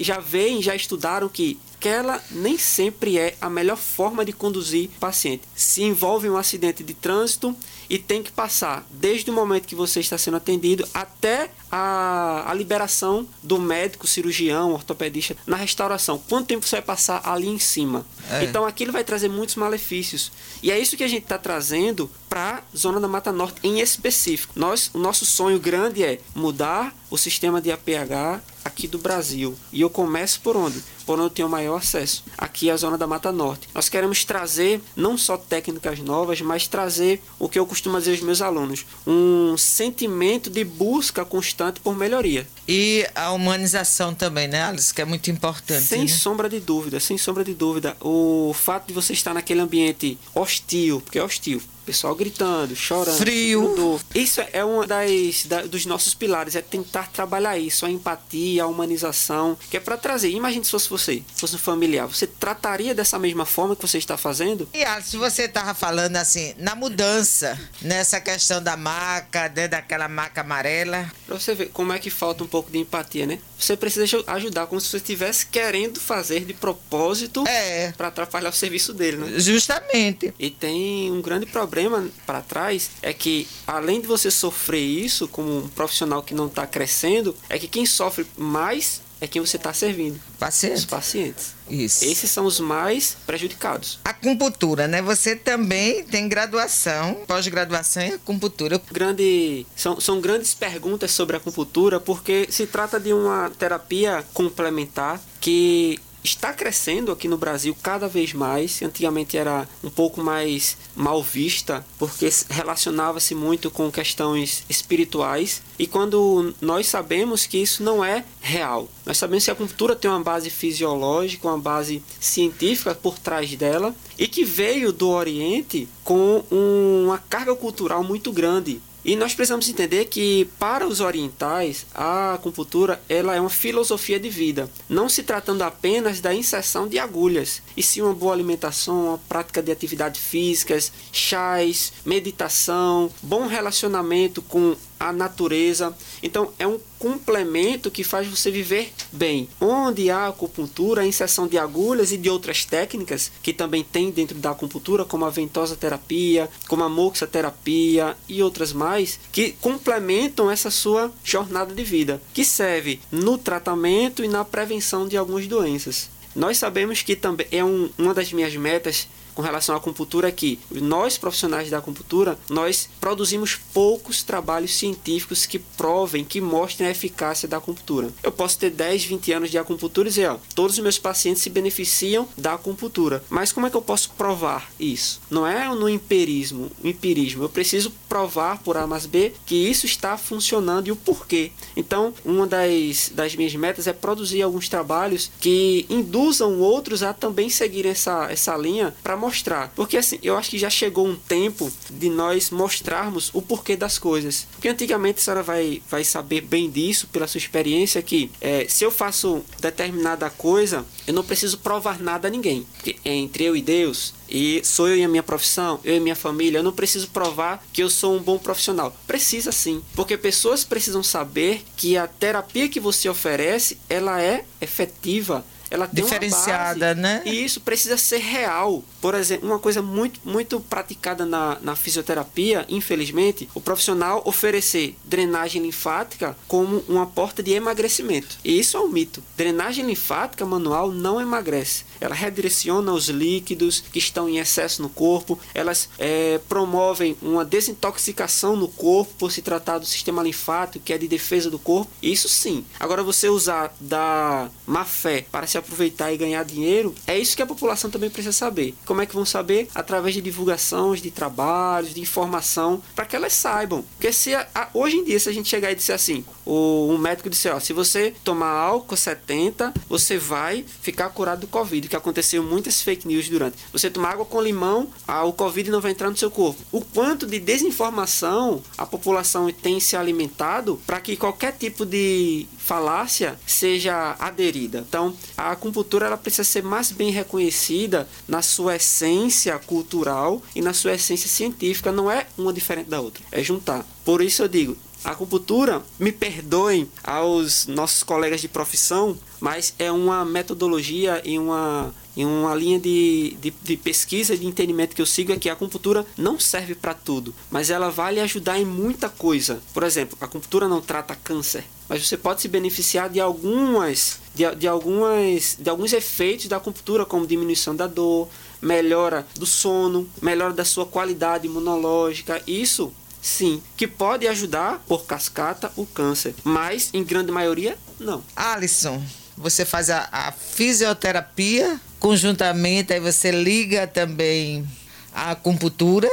já 0.01 0.19
veem, 0.19 0.63
já 0.63 0.75
estudaram 0.75 1.29
que 1.29 1.59
aquela 1.77 2.23
nem 2.31 2.59
sempre 2.59 3.19
é 3.19 3.37
a 3.41 3.49
melhor 3.49 3.77
forma 3.77 4.25
de 4.25 4.33
conduzir 4.33 4.91
paciente. 4.99 5.43
Se 5.55 5.83
envolve 5.83 6.29
um 6.29 6.37
acidente 6.37 6.83
de 6.83 6.95
trânsito 6.95 7.55
e 7.89 7.99
tem 7.99 8.23
que 8.23 8.31
passar 8.31 8.87
desde 8.91 9.31
o 9.31 9.35
momento 9.35 9.67
que 9.67 9.75
você 9.75 10.01
está 10.01 10.19
sendo 10.19 10.37
atendido 10.37 10.87
até 10.93 11.51
a, 11.71 12.51
a 12.51 12.55
liberação 12.55 13.27
do 13.43 13.59
médico, 13.59 14.07
cirurgião, 14.07 14.73
ortopedista 14.73 15.37
na 15.47 15.57
restauração. 15.57 16.21
Quanto 16.29 16.47
tempo 16.47 16.67
você 16.67 16.77
vai 16.77 16.83
passar 16.83 17.21
ali 17.25 17.49
em 17.49 17.59
cima? 17.59 18.07
É. 18.31 18.45
Então 18.45 18.67
aquilo 18.67 18.93
vai 18.93 19.05
trazer 19.05 19.29
muitos 19.29 19.57
malefícios. 19.57 20.31
E 20.63 20.71
é 20.71 20.79
isso 20.79 20.97
que 20.97 21.05
a 21.05 21.09
gente 21.09 21.23
está 21.25 21.39
trazendo 21.39 22.11
para 22.29 22.57
a 22.57 22.77
zona 22.77 23.01
da 23.01 23.09
Mata 23.09 23.33
Norte 23.33 23.59
em 23.63 23.81
específico. 23.81 24.53
Nós, 24.57 24.91
o 24.93 24.99
nosso 24.99 25.25
sonho 25.25 25.59
grande 25.59 26.03
é 26.03 26.21
mudar 26.35 26.95
o 27.11 27.17
sistema 27.17 27.61
de 27.61 27.73
APH 27.73 28.43
aqui 28.65 28.87
do 28.87 28.99
Brasil. 28.99 29.57
E 29.73 29.81
eu 29.81 29.89
começo 29.89 30.41
por 30.41 30.57
onde? 30.57 30.83
Por 31.07 31.15
onde 31.15 31.27
eu 31.27 31.31
tenho 31.31 31.49
maior 31.49 31.77
acesso. 31.77 32.23
Aqui 32.37 32.69
é 32.69 32.73
a 32.73 32.77
zona 32.77 32.99
da 32.99 33.07
Mata 33.07 33.33
Norte. 33.33 33.67
Nós 33.75 33.89
queremos 33.89 34.25
trazer 34.25 34.81
não 34.95 35.17
só 35.17 35.39
técnicas 35.39 35.99
novas, 36.01 36.41
mas 36.43 36.69
trazer 36.69 37.23
o 37.39 37.49
que 37.49 37.59
eu 37.59 37.67
costumo 37.67 37.78
dizer 37.81 38.13
aos 38.13 38.21
meus 38.21 38.43
alunos, 38.43 38.87
um 39.07 39.57
sentimento 39.57 40.51
de 40.51 40.65
busca 40.65 41.25
constante 41.25 41.81
por 41.81 41.97
melhoria. 41.97 42.47
E 42.67 43.07
a 43.15 43.33
humanização 43.33 44.15
também, 44.15 44.49
né, 44.49 44.63
Alice, 44.63 44.93
que 44.93 45.03
é 45.03 45.05
muito 45.05 45.31
importante. 45.31 45.83
Sem 45.85 46.03
né? 46.03 46.09
sombra 46.09 46.49
de 46.49 46.61
dúvida, 46.61 47.01
sem 47.01 47.17
sombra 47.17 47.45
de 47.45 47.55
dúvida. 47.55 47.97
O 48.01 48.53
fato 48.55 48.89
de 48.89 48.93
você 48.93 49.13
estar 49.13 49.35
naquele 49.35 49.61
ambiente 49.61 50.19
hostil, 50.35 51.01
porque 51.01 51.19
é 51.19 51.23
hostil, 51.23 51.63
pessoal 51.89 52.15
gritando, 52.15 52.77
chorando, 52.77 53.17
frio. 53.17 53.99
Isso 54.15 54.43
é 54.53 54.63
uma 54.63 54.87
das 54.87 55.47
da, 55.47 55.63
dos 55.63 55.87
nossos 55.87 56.13
pilares, 56.13 56.55
é 56.55 56.61
tentar 56.61 57.11
trabalhar 57.11 57.57
isso, 57.57 57.87
a 57.87 57.91
empatia, 57.91 58.65
a 58.65 58.67
humanização, 58.67 59.57
que 59.71 59.79
é 59.79 59.81
para 59.81 59.97
trazer. 59.97 60.29
Imagine 60.29 60.63
se 60.63 60.71
fosse 60.71 60.91
você, 60.91 61.23
fosse 61.35 61.55
um 61.55 61.59
familiar, 61.59 62.07
você 62.07 62.27
trataria 62.27 62.95
dessa 62.95 63.19
mesma 63.19 63.47
forma 63.47 63.75
que 63.75 63.81
você 63.81 63.97
está 63.97 64.19
fazendo? 64.19 64.69
E 64.75 64.85
Alice, 64.85 65.17
você 65.17 65.45
estava 65.45 65.73
falando 65.73 66.17
assim, 66.17 66.55
na 66.59 66.75
mudança, 66.75 67.59
nessa 67.81 68.21
questão 68.21 68.63
da 68.63 68.77
maca, 68.77 69.51
né, 69.57 69.67
daquela 69.67 70.09
maca 70.09 70.43
amarela. 70.43 71.11
Para 71.27 71.41
você 71.41 71.55
ver 71.55 71.71
como 71.71 71.95
é 71.95 71.99
que 71.99 72.11
falta 72.11 72.45
um 72.45 72.47
pouco 72.47 72.71
de 72.71 72.77
empatia, 72.77 73.27
né? 73.27 73.39
Você 73.59 73.77
precisa 73.77 74.05
ajudar 74.27 74.67
como 74.67 74.81
se 74.81 74.89
você 74.89 74.99
estivesse 74.99 75.47
querendo 75.47 75.99
fazer 75.99 76.45
de 76.45 76.53
propósito 76.53 77.45
é. 77.49 77.93
para 77.93 78.09
atrapalhar 78.09 78.51
o 78.51 78.53
serviço 78.53 78.93
dele, 78.93 79.17
né? 79.17 79.39
Justamente. 79.41 80.35
E 80.39 80.51
tem 80.51 81.11
um 81.11 81.21
grande 81.23 81.47
problema 81.47 81.78
problema 81.79 82.09
para 82.27 82.41
trás 82.41 82.91
é 83.01 83.13
que, 83.13 83.47
além 83.67 84.01
de 84.01 84.07
você 84.09 84.31
sofrer 84.31 84.83
isso 84.83 85.29
como 85.29 85.59
um 85.59 85.69
profissional 85.69 86.23
que 86.23 86.35
não 86.35 86.47
está 86.47 86.67
crescendo, 86.67 87.37
é 87.49 87.59
que 87.59 87.69
quem 87.69 87.87
sofre 87.87 88.27
mais 88.37 89.01
é 89.21 89.27
quem 89.27 89.41
você 89.43 89.57
está 89.57 89.73
servindo. 89.73 90.21
Pacientes. 90.39 90.81
Os 90.81 90.85
pacientes. 90.85 91.55
Isso. 91.69 92.05
Esses 92.05 92.31
são 92.31 92.47
os 92.47 92.61
mais 92.61 93.17
prejudicados. 93.27 93.99
A 94.05 94.11
acupuntura, 94.11 94.87
né? 94.87 95.03
Você 95.03 95.35
também 95.35 96.05
tem 96.05 96.29
graduação, 96.29 97.25
pós-graduação 97.27 98.03
em 98.05 98.13
acupuntura. 98.13 98.81
Grande, 98.93 99.67
são, 99.75 100.01
são 100.01 100.21
grandes 100.21 100.55
perguntas 100.55 101.11
sobre 101.11 101.35
a 101.35 101.39
acupuntura, 101.41 101.99
porque 101.99 102.47
se 102.51 102.67
trata 102.67 103.01
de 103.01 103.13
uma 103.13 103.51
terapia 103.59 104.25
complementar 104.33 105.21
que 105.41 105.99
está 106.23 106.53
crescendo 106.53 107.13
aqui 107.13 107.29
no 107.29 107.39
Brasil 107.39 107.77
cada 107.83 108.09
vez 108.09 108.33
mais. 108.33 108.83
Antigamente 108.83 109.37
era 109.37 109.69
um 109.83 109.91
pouco 109.91 110.23
mais 110.23 110.77
mal 110.95 111.23
vista, 111.23 111.85
porque 111.99 112.29
relacionava-se 112.49 113.35
muito 113.35 113.71
com 113.71 113.91
questões 113.91 114.65
espirituais. 114.69 115.63
E 115.79 115.87
quando 115.87 116.55
nós 116.61 116.87
sabemos 116.87 117.47
que 117.47 117.59
isso 117.59 117.83
não 117.83 118.05
é 118.05 118.25
real, 118.41 118.89
nós 119.07 119.17
sabemos 119.17 119.45
que 119.45 119.51
a 119.51 119.53
acupuntura 119.53 119.95
tem 119.95 120.11
uma 120.11 120.21
base 120.21 120.51
fisiológica, 120.51 121.49
uma 121.49 121.59
base 121.59 122.03
científica 122.21 122.95
por 122.95 123.19
trás 123.19 123.55
dela, 123.55 123.95
e 124.19 124.27
que 124.27 124.45
veio 124.45 124.93
do 124.93 125.09
Oriente 125.09 125.89
com 126.03 126.43
uma 126.51 127.19
carga 127.19 127.55
cultural 127.55 128.03
muito 128.03 128.33
grande. 128.33 128.81
E 129.09 129.17
nós 129.17 129.35
precisamos 129.35 129.67
entender 129.71 130.05
que 130.05 130.47
para 130.59 130.87
os 130.87 131.01
orientais 131.01 131.87
a 131.95 132.35
acupuntura 132.35 133.01
ela 133.09 133.35
é 133.35 133.41
uma 133.41 133.49
filosofia 133.49 134.21
de 134.21 134.29
vida, 134.29 134.71
não 134.87 135.09
se 135.09 135.23
tratando 135.23 135.63
apenas 135.63 136.21
da 136.21 136.35
inserção 136.35 136.87
de 136.87 136.99
agulhas, 136.99 137.63
e 137.79 137.83
sim 137.83 138.03
uma 138.03 138.13
boa 138.13 138.33
alimentação, 138.33 139.11
uma 139.11 139.19
prática 139.29 139.63
de 139.63 139.71
atividades 139.71 140.21
físicas, 140.21 140.91
chás, 141.13 141.93
meditação, 142.05 143.09
bom 143.23 143.47
relacionamento 143.47 144.43
com 144.43 144.75
a 144.99 145.13
natureza. 145.13 145.97
Então 146.21 146.53
é 146.59 146.67
um 146.67 146.81
complemento 146.99 147.89
que 147.89 148.03
faz 148.03 148.27
você 148.27 148.51
viver 148.51 148.93
bem. 149.13 149.49
Onde 149.61 150.11
há 150.11 150.27
acupuntura, 150.27 151.03
a 151.03 151.07
inserção 151.07 151.47
de 151.47 151.57
agulhas 151.57 152.11
e 152.11 152.17
de 152.17 152.29
outras 152.29 152.65
técnicas 152.65 153.31
que 153.41 153.53
também 153.53 153.85
tem 153.85 154.11
dentro 154.11 154.37
da 154.39 154.51
acupuntura, 154.51 155.05
como 155.05 155.25
a 155.25 155.31
ventosa 155.31 155.77
terapia, 155.77 156.51
como 156.67 156.83
a 156.83 156.89
moxaterapia 156.89 158.17
e 158.29 158.43
outras 158.43 158.73
mais, 158.73 159.21
que 159.31 159.53
complementam 159.53 160.51
essa 160.51 160.69
sua 160.69 161.13
jornada 161.23 161.73
de 161.73 161.85
vida, 161.85 162.21
que 162.35 162.45
serve 162.45 163.01
no 163.13 163.39
tratamento 163.39 164.25
e 164.25 164.27
na 164.27 164.45
prevenção 164.45 165.07
de 165.07 165.17
algumas 165.17 165.47
doenças. 165.47 166.18
Nós 166.35 166.59
sabemos 166.59 167.03
que 167.03 167.17
também 167.17 167.47
é 167.51 167.65
um, 167.65 167.91
uma 167.99 168.15
das 168.15 168.33
minhas 168.33 168.55
metas 168.55 169.09
com 169.39 169.43
relação 169.43 169.73
à 169.73 169.79
acupuntura 169.79 170.27
é 170.27 170.33
que 170.33 170.59
nós 170.69 171.17
profissionais 171.17 171.71
da 171.71 171.79
acupuntura, 171.79 172.37
nós 172.51 172.91
produzimos 173.01 173.55
poucos 173.73 174.21
trabalhos 174.21 174.75
científicos 174.75 175.47
que 175.47 175.61
provem, 175.61 176.25
que 176.25 176.41
mostrem 176.41 176.89
a 176.89 176.91
eficácia 176.91 177.47
da 177.47 177.59
acupuntura. 177.59 178.11
Eu 178.21 178.33
posso 178.33 178.59
ter 178.59 178.69
10, 178.71 179.05
20 179.05 179.33
anos 179.33 179.51
de 179.53 179.57
acupuntura 179.57 180.09
e 180.09 180.11
dizer, 180.11 180.29
ó, 180.29 180.39
todos 180.57 180.77
os 180.77 180.83
meus 180.83 180.99
pacientes 180.99 181.41
se 181.41 181.51
beneficiam 181.51 182.29
da 182.37 182.55
acupuntura. 182.55 183.23
Mas 183.31 183.53
como 183.53 183.69
é 183.69 183.71
que 183.71 183.77
eu 183.77 183.81
posso 183.81 184.11
provar 184.11 184.73
isso? 184.77 185.21
Não 185.31 185.47
é 185.47 185.73
no 185.73 185.89
empirismo, 185.89 186.69
empirismo. 186.83 187.45
Eu 187.45 187.49
preciso 187.49 187.93
provar 188.09 188.59
por 188.65 188.77
A 188.77 188.89
mais 188.89 189.07
B 189.07 189.33
que 189.47 189.55
isso 189.55 189.87
está 189.87 190.19
funcionando 190.19 190.89
e 190.89 190.91
o 190.91 190.97
porquê. 190.97 191.53
Então, 191.77 192.13
uma 192.25 192.45
das, 192.45 193.13
das 193.15 193.37
minhas 193.37 193.55
metas 193.55 193.87
é 193.87 193.93
produzir 193.93 194.43
alguns 194.43 194.69
trabalhos 194.69 195.31
que 195.39 195.87
induzam 195.89 196.59
outros 196.59 197.05
a 197.05 197.13
também 197.13 197.49
seguir 197.49 197.87
essa, 197.87 198.27
essa 198.33 198.57
linha 198.57 198.93
para 199.01 199.17
mostrar. 199.17 199.28
Porque 199.75 199.97
assim, 199.97 200.19
eu 200.23 200.37
acho 200.37 200.51
que 200.51 200.59
já 200.59 200.71
chegou 200.71 201.07
um 201.07 201.17
tempo 201.17 201.71
de 201.91 202.09
nós 202.09 202.51
mostrarmos 202.51 203.31
o 203.33 203.43
porquê 203.43 203.77
das 203.77 203.99
coisas. 203.99 204.47
Porque 204.53 204.69
antigamente 204.69 205.21
a 205.21 205.23
senhora 205.23 205.43
vai, 205.43 205.83
vai 205.89 206.05
saber 206.05 206.43
bem 206.43 206.71
disso 206.71 207.07
pela 207.09 207.27
sua 207.27 207.39
experiência 207.39 208.03
que 208.03 208.31
é, 208.41 208.67
se 208.69 208.85
eu 208.85 208.91
faço 208.91 209.45
determinada 209.61 210.29
coisa, 210.31 210.85
eu 211.07 211.15
não 211.15 211.25
preciso 211.25 211.59
provar 211.59 211.99
nada 211.99 212.29
a 212.29 212.31
ninguém. 212.31 212.67
Porque 212.75 212.97
entre 213.05 213.45
eu 213.45 213.57
e 213.57 213.63
Deus, 213.63 214.15
e 214.29 214.61
sou 214.65 214.89
eu 214.89 214.97
e 214.97 215.05
a 215.05 215.09
minha 215.09 215.23
profissão, 215.23 215.81
eu 215.85 215.97
e 215.97 216.01
minha 216.01 216.17
família, 216.17 216.59
eu 216.59 216.63
não 216.63 216.73
preciso 216.73 217.09
provar 217.09 217.65
que 217.73 217.83
eu 217.83 217.91
sou 217.91 218.15
um 218.15 218.23
bom 218.23 218.39
profissional. 218.39 218.95
Precisa 219.07 219.53
sim, 219.53 219.83
porque 219.95 220.17
pessoas 220.17 220.65
precisam 220.65 221.03
saber 221.03 221.65
que 221.77 221.97
a 221.97 222.07
terapia 222.07 222.69
que 222.69 222.81
você 222.81 223.09
oferece, 223.09 223.79
ela 223.89 224.23
é 224.23 224.45
efetiva, 224.61 225.45
ela 225.71 225.87
tem 225.87 226.03
diferenciada, 226.03 226.95
né? 226.95 227.23
E 227.25 227.45
isso 227.45 227.61
precisa 227.61 227.97
ser 227.97 228.19
real. 228.19 228.83
Por 229.01 229.15
exemplo, 229.15 229.49
uma 229.49 229.59
coisa 229.59 229.83
muito, 229.83 230.21
muito 230.25 230.61
praticada 230.61 231.25
na, 231.27 231.59
na 231.61 231.77
fisioterapia, 231.77 232.65
infelizmente, 232.69 233.49
o 233.55 233.61
profissional 233.61 234.23
oferecer 234.25 234.97
drenagem 235.05 235.63
linfática 235.63 236.37
como 236.47 236.85
uma 236.89 237.07
porta 237.07 237.43
de 237.43 237.53
emagrecimento. 237.53 238.39
E 238.45 238.59
isso 238.59 238.77
é 238.77 238.81
um 238.81 238.89
mito. 238.89 239.23
Drenagem 239.37 239.85
linfática 239.85 240.45
manual 240.45 240.91
não 240.91 241.21
emagrece. 241.21 241.85
Ela 242.01 242.15
redireciona 242.15 242.93
os 242.93 243.09
líquidos 243.09 243.83
que 243.93 243.99
estão 243.99 244.29
em 244.29 244.39
excesso 244.39 244.83
no 244.83 244.89
corpo, 244.89 245.39
elas 245.55 245.89
é, 245.99 246.41
promovem 246.49 247.17
uma 247.21 247.45
desintoxicação 247.45 248.57
no 248.57 248.69
corpo 248.69 249.15
por 249.19 249.33
se 249.33 249.43
tratar 249.43 249.79
do 249.79 249.87
sistema 249.87 250.23
linfático, 250.23 250.85
que 250.85 250.93
é 250.93 250.99
de 250.99 251.09
defesa 251.09 251.51
do 251.51 251.59
corpo. 251.59 251.91
Isso 252.03 252.29
sim. 252.29 252.65
Agora, 252.79 253.03
você 253.03 253.29
usar 253.29 253.75
da 253.81 254.49
má 254.67 254.85
fé 254.85 255.27
para 255.31 255.47
se 255.47 255.59
aproveitar 255.59 256.13
e 256.13 256.17
ganhar 256.17 256.45
dinheiro, 256.45 256.95
é 257.07 257.19
isso 257.19 257.37
que 257.37 257.43
a 257.43 257.47
população 257.47 257.91
também 257.91 258.11
precisa 258.11 258.33
saber. 258.33 258.75
Como 258.85 259.01
é 259.01 259.07
que 259.07 259.15
vão 259.15 259.25
saber? 259.25 259.69
Através 259.75 260.15
de 260.15 260.21
divulgações, 260.21 261.03
de 261.03 261.11
trabalhos, 261.11 261.95
de 261.95 262.01
informação, 262.01 262.83
para 262.95 263.05
que 263.05 263.17
elas 263.17 263.33
saibam. 263.33 263.85
Porque 263.95 264.13
se 264.13 264.35
a, 264.35 264.47
a, 264.55 264.69
hoje 264.75 264.97
em 264.97 265.05
dia, 265.05 265.19
se 265.19 265.29
a 265.29 265.33
gente 265.33 265.49
chegar 265.49 265.73
e 265.73 265.75
disser 265.75 265.95
assim, 265.95 266.25
o, 266.45 266.89
um 266.91 266.99
médico 266.99 267.31
disser, 267.31 267.55
ó, 267.55 267.61
se 267.61 267.73
você 267.73 268.15
tomar 268.25 268.51
álcool 268.51 268.97
70, 268.97 269.73
você 269.89 270.19
vai 270.19 270.65
ficar 270.81 271.09
curado 271.11 271.41
do 271.41 271.47
Covid, 271.47 271.88
que 271.89 271.97
aconteceu 271.97 272.43
muitas 272.43 272.83
fake 272.83 273.07
news 273.07 273.29
durante. 273.29 273.57
Você 273.73 273.91
tomar 273.91 274.13
água 274.13 274.25
com 274.25 274.41
limão, 274.41 274.89
a, 275.07 275.25
o 275.25 275.33
Covid 275.33 275.71
não 275.71 275.81
vai 275.81 275.93
entrar 275.93 276.11
no 276.11 276.17
seu 276.17 276.31
corpo. 276.31 276.61
O 276.73 276.81
quanto 276.81 277.27
de 277.27 277.39
desinformação 277.39 278.63
a 278.77 278.87
população 278.87 279.51
tem 279.53 279.81
se 279.81 279.97
alimentado 279.97 280.81
para 280.87 281.01
que 281.01 281.17
qualquer 281.17 281.53
tipo 281.53 281.85
de 281.85 282.47
falácia 282.57 283.39
seja 283.47 284.17
aderida. 284.19 284.85
Então, 284.87 285.15
a 285.37 285.53
acupuntura 285.53 286.07
ela 286.07 286.17
precisa 286.17 286.45
ser 286.45 286.63
mais 286.63 286.93
bem 286.93 287.11
reconhecida 287.11 288.09
na 288.27 288.43
sua 288.43 288.77
essência 288.77 289.59
cultural 289.59 290.43
e 290.55 290.61
na 290.61 290.75
sua 290.75 290.95
essência 290.95 291.29
científica. 291.29 291.91
Não 291.91 292.11
é 292.11 292.27
uma 292.37 292.53
diferente 292.53 292.91
da 292.91 293.01
outra, 293.01 293.23
é 293.33 293.43
juntar. 293.43 293.87
Por 294.05 294.23
isso 294.23 294.43
eu 294.43 294.49
digo, 294.49 294.77
a 295.05 295.11
acupuntura, 295.11 295.83
me 295.99 296.11
perdoem 296.13 296.89
aos 297.03 297.67
nossos 297.67 298.03
colegas 298.03 298.41
de 298.41 298.49
profissão, 298.49 299.17
mas 299.41 299.75
é 299.79 299.91
uma 299.93 300.25
metodologia 300.25 301.23
e 301.25 301.39
uma, 301.39 301.95
e 302.17 302.25
uma 302.25 302.55
linha 302.55 302.81
de, 302.81 303.37
de, 303.41 303.51
de 303.51 303.77
pesquisa 303.77 304.35
e 304.35 304.39
de 304.39 304.47
entendimento 304.47 304.97
que 304.97 305.01
eu 305.01 305.07
sigo 305.07 305.33
é 305.33 305.37
que 305.37 305.49
a 305.49 305.53
acupuntura 305.53 306.05
não 306.17 306.39
serve 306.39 306.75
para 306.75 306.95
tudo, 306.95 307.35
mas 307.51 307.71
ela 307.71 307.91
vai 307.91 308.15
lhe 308.15 308.21
ajudar 308.21 308.59
em 308.59 308.65
muita 308.65 309.09
coisa. 309.09 309.63
Por 309.73 309.85
exemplo, 309.85 310.19
a 310.21 310.25
acupuntura 310.25 310.67
não 310.67 310.81
trata 310.81 311.15
câncer, 311.15 311.65
mas 311.89 312.07
você 312.07 312.17
pode 312.17 312.43
se 312.43 312.49
beneficiar 312.49 313.09
de 313.09 313.21
algumas 313.21 314.19
de, 314.35 314.53
de, 314.57 314.69
algumas 314.69 315.57
de 315.59 315.71
alguns 315.71 315.93
efeitos 315.93 316.47
da 316.47 316.57
acupuntura, 316.57 317.07
como 317.07 317.27
diminuição 317.27 317.75
da 317.75 317.87
dor, 317.87 318.29
melhora 318.61 319.27
do 319.37 319.47
sono, 319.47 320.09
melhora 320.21 320.53
da 320.53 320.65
sua 320.65 320.87
qualidade 320.87 321.47
imunológica. 321.47 322.43
Isso 322.47 322.93
sim, 323.21 323.63
que 323.77 323.87
pode 323.87 324.27
ajudar 324.27 324.83
por 324.87 325.05
cascata 325.05 325.73
o 325.77 325.87
câncer, 325.87 326.35
mas 326.45 326.91
em 326.93 327.05
grande 327.05 327.33
maioria 327.33 327.77
não. 327.99 328.23
Alisson, 328.35 329.03
você 329.37 329.65
faz 329.65 329.91
a, 329.91 330.09
a 330.11 330.33
fisioterapia 330.33 331.81
conjuntamente, 331.99 332.93
aí 332.93 333.01
você 333.01 333.31
liga 333.31 333.87
também 333.87 334.67
a 335.13 335.33
acupuntura 335.33 336.11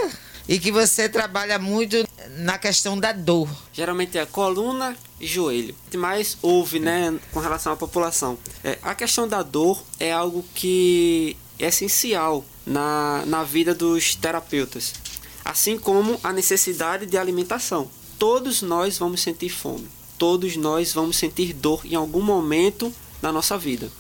e 0.48 0.60
que 0.60 0.72
você 0.72 1.10
trabalha 1.10 1.58
muito 1.58 2.08
na 2.38 2.58
questão 2.58 2.98
da 2.98 3.12
dor. 3.12 3.50
Geralmente 3.74 4.18
é 4.18 4.26
coluna 4.26 4.96
e 5.20 5.28
joelho. 5.28 5.76
O 5.88 5.92
que 5.92 5.98
mais 5.98 6.38
houve, 6.42 6.80
né, 6.80 7.14
com 7.32 7.40
relação 7.40 7.74
à 7.74 7.76
população? 7.76 8.38
É, 8.64 8.78
a 8.82 8.94
questão 8.94 9.28
da 9.28 9.42
dor 9.42 9.84
é 10.00 10.12
algo 10.12 10.46
que 10.54 11.36
é 11.60 11.68
essencial 11.68 12.46
na, 12.66 13.24
na 13.26 13.44
vida 13.44 13.74
dos 13.74 14.16
terapeutas, 14.16 14.94
assim 15.46 15.78
como 15.78 16.20
a 16.24 16.34
necessidade 16.34 17.06
de 17.06 17.18
alimentação. 17.18 17.88
Todos 18.18 18.64
nós 18.64 18.98
vamos 18.98 19.22
sentir 19.22 19.50
fome, 19.50 19.88
todos 20.18 20.58
nós 20.58 20.92
vamos 20.92 21.18
sentir 21.18 21.54
dor 21.54 21.86
em 21.86 21.94
algum 21.94 22.22
momento 22.22 22.92
na 23.22 23.32
nossa 23.32 23.58
vida, 23.58 23.92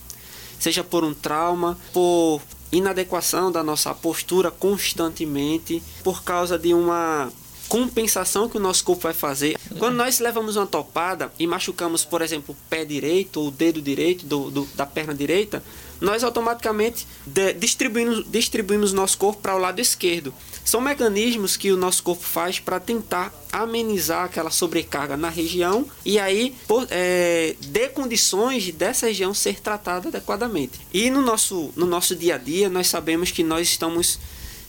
seja 0.59 0.83
por 0.83 1.03
um 1.03 1.13
trauma, 1.13 1.77
por 1.93 2.41
inadequação 2.71 3.51
da 3.51 3.63
nossa 3.63 3.93
postura 3.93 4.49
constantemente, 4.49 5.83
por 6.03 6.23
causa 6.23 6.57
de 6.57 6.73
uma 6.73 7.31
compensação 7.67 8.47
que 8.47 8.57
o 8.57 8.59
nosso 8.59 8.83
corpo 8.83 9.03
vai 9.03 9.13
fazer. 9.13 9.57
Quando 9.79 9.95
nós 9.95 10.19
levamos 10.19 10.55
uma 10.55 10.67
topada 10.67 11.31
e 11.39 11.47
machucamos, 11.47 12.05
por 12.05 12.21
exemplo, 12.21 12.55
o 12.55 12.69
pé 12.69 12.85
direito 12.85 13.39
ou 13.41 13.47
o 13.47 13.51
dedo 13.51 13.81
direito 13.81 14.25
do, 14.25 14.49
do 14.51 14.65
da 14.75 14.85
perna 14.85 15.13
direita, 15.13 15.63
nós 15.99 16.23
automaticamente 16.23 17.07
de, 17.25 17.53
distribuímos, 17.53 18.25
distribuímos 18.29 18.93
nosso 18.93 19.17
corpo 19.17 19.41
para 19.41 19.55
o 19.55 19.59
lado 19.59 19.79
esquerdo. 19.79 20.33
São 20.65 20.81
mecanismos 20.81 21.55
que 21.55 21.71
o 21.71 21.77
nosso 21.77 22.01
corpo 22.01 22.23
faz 22.23 22.59
para 22.59 22.79
tentar 22.79 23.31
amenizar 23.51 24.25
aquela 24.25 24.49
sobrecarga 24.49 25.15
na 25.15 25.29
região 25.29 25.87
e 26.03 26.17
aí 26.17 26.55
por, 26.67 26.87
é, 26.89 27.55
dê 27.67 27.87
condições 27.87 28.71
dessa 28.71 29.05
região 29.05 29.31
ser 29.31 29.59
tratada 29.59 30.09
adequadamente. 30.09 30.81
E 30.91 31.11
no 31.11 31.21
nosso, 31.21 31.71
no 31.75 31.85
nosso 31.85 32.15
dia 32.15 32.33
a 32.33 32.37
dia, 32.39 32.67
nós 32.67 32.87
sabemos 32.87 33.29
que 33.29 33.43
nós 33.43 33.67
estamos 33.67 34.17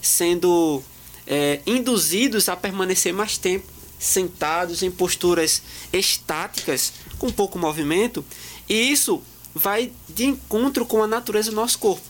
sendo 0.03 0.83
é, 1.27 1.61
induzidos 1.67 2.51
a 2.51 2.55
permanecer 2.55 3.15
mais 3.15 3.39
tempo 3.39 3.67
sentados 3.99 4.83
em 4.83 4.91
posturas 4.91 5.63
estáticas 5.91 6.93
com 7.19 7.33
pouco 7.33 7.59
movimento 7.59 8.23
e 8.69 8.93
isso 8.93 9.23
vai 9.55 9.91
de 10.07 10.27
encontro 10.27 10.85
com 10.85 11.03
a 11.03 11.07
natureza 11.07 11.51
do 11.51 11.57
nosso 11.57 11.79
corpo. 11.79 12.05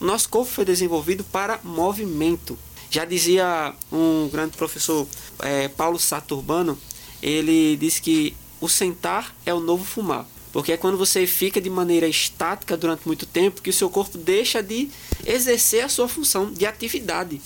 O 0.00 0.04
nosso 0.04 0.28
corpo 0.28 0.50
foi 0.50 0.64
desenvolvido 0.64 1.24
para 1.24 1.58
movimento. 1.64 2.56
Já 2.92 3.06
dizia 3.06 3.74
um 3.90 4.28
grande 4.30 4.54
professor, 4.54 5.08
é, 5.38 5.66
Paulo 5.66 5.98
Saturbano, 5.98 6.78
ele 7.22 7.74
disse 7.78 8.02
que 8.02 8.36
o 8.60 8.68
sentar 8.68 9.34
é 9.46 9.54
o 9.54 9.60
novo 9.60 9.82
fumar. 9.82 10.26
Porque 10.52 10.72
é 10.72 10.76
quando 10.76 10.98
você 10.98 11.26
fica 11.26 11.58
de 11.58 11.70
maneira 11.70 12.06
estática 12.06 12.76
durante 12.76 13.06
muito 13.06 13.24
tempo 13.24 13.62
que 13.62 13.70
o 13.70 13.72
seu 13.72 13.88
corpo 13.88 14.18
deixa 14.18 14.62
de 14.62 14.90
exercer 15.24 15.82
a 15.82 15.88
sua 15.88 16.06
função 16.06 16.52
de 16.52 16.66
atividade. 16.66 17.40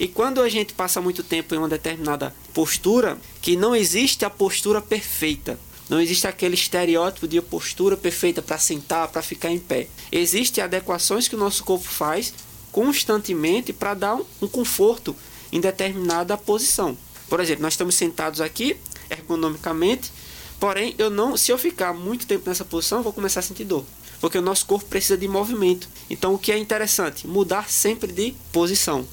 E 0.00 0.08
quando 0.08 0.40
a 0.40 0.48
gente 0.48 0.72
passa 0.72 1.02
muito 1.02 1.22
tempo 1.22 1.54
em 1.54 1.58
uma 1.58 1.68
determinada 1.68 2.34
postura, 2.54 3.18
que 3.42 3.56
não 3.56 3.76
existe 3.76 4.24
a 4.24 4.30
postura 4.30 4.80
perfeita. 4.80 5.60
Não 5.90 6.00
existe 6.00 6.26
aquele 6.26 6.54
estereótipo 6.54 7.28
de 7.28 7.42
postura 7.42 7.94
perfeita 7.94 8.40
para 8.40 8.56
sentar, 8.56 9.08
para 9.08 9.20
ficar 9.20 9.50
em 9.50 9.58
pé. 9.58 9.86
Existem 10.10 10.64
adequações 10.64 11.28
que 11.28 11.34
o 11.34 11.38
nosso 11.38 11.62
corpo 11.62 11.86
faz 11.86 12.32
constantemente 12.78 13.72
para 13.72 13.92
dar 13.92 14.14
um, 14.40 14.46
conforto 14.46 15.16
em 15.50 15.60
determinada 15.60 16.38
posição. 16.38 16.96
Por 17.28 17.40
exemplo, 17.40 17.62
nós 17.62 17.72
estamos 17.72 17.96
sentados 17.96 18.40
aqui 18.40 18.76
ergonomicamente, 19.10 20.12
porém 20.60 20.94
eu 20.96 21.10
não, 21.10 21.36
se 21.36 21.50
eu 21.50 21.58
ficar 21.58 21.92
muito 21.92 22.24
tempo 22.24 22.48
nessa 22.48 22.64
posição, 22.64 22.98
eu 22.98 23.02
vou 23.02 23.12
começar 23.12 23.40
a 23.40 23.42
sentir 23.42 23.64
dor, 23.64 23.84
porque 24.20 24.38
o 24.38 24.42
nosso 24.42 24.64
corpo 24.64 24.86
precisa 24.86 25.16
de 25.16 25.26
movimento. 25.26 25.88
Então, 26.08 26.34
o 26.34 26.38
que 26.38 26.52
é 26.52 26.56
interessante? 26.56 27.26
Mudar 27.26 27.68
sempre 27.68 28.12
de 28.12 28.32
posição. 28.52 29.04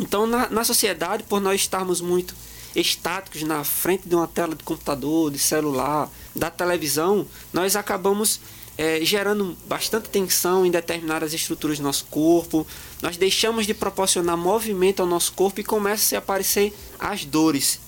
Então, 0.00 0.26
na, 0.26 0.50
na 0.50 0.64
sociedade, 0.64 1.22
por 1.22 1.40
nós 1.40 1.60
estarmos 1.60 2.00
muito 2.00 2.34
estáticos 2.74 3.44
na 3.44 3.62
frente 3.62 4.08
de 4.08 4.16
uma 4.16 4.26
tela 4.26 4.56
de 4.56 4.64
computador, 4.64 5.30
de 5.30 5.38
celular, 5.38 6.10
da 6.34 6.50
televisão, 6.50 7.24
nós 7.52 7.76
acabamos 7.76 8.40
é, 8.78 9.00
gerando 9.02 9.56
bastante 9.66 10.08
tensão 10.08 10.66
em 10.66 10.70
determinadas 10.70 11.32
estruturas 11.32 11.78
do 11.78 11.84
nosso 11.84 12.06
corpo. 12.06 12.66
Nós 13.00 13.16
deixamos 13.16 13.66
de 13.66 13.74
proporcionar 13.74 14.36
movimento 14.36 15.00
ao 15.00 15.08
nosso 15.08 15.32
corpo 15.32 15.60
e 15.60 15.64
começam 15.64 16.16
a 16.16 16.20
aparecer 16.20 16.74
as 16.98 17.24
dores. 17.24 17.80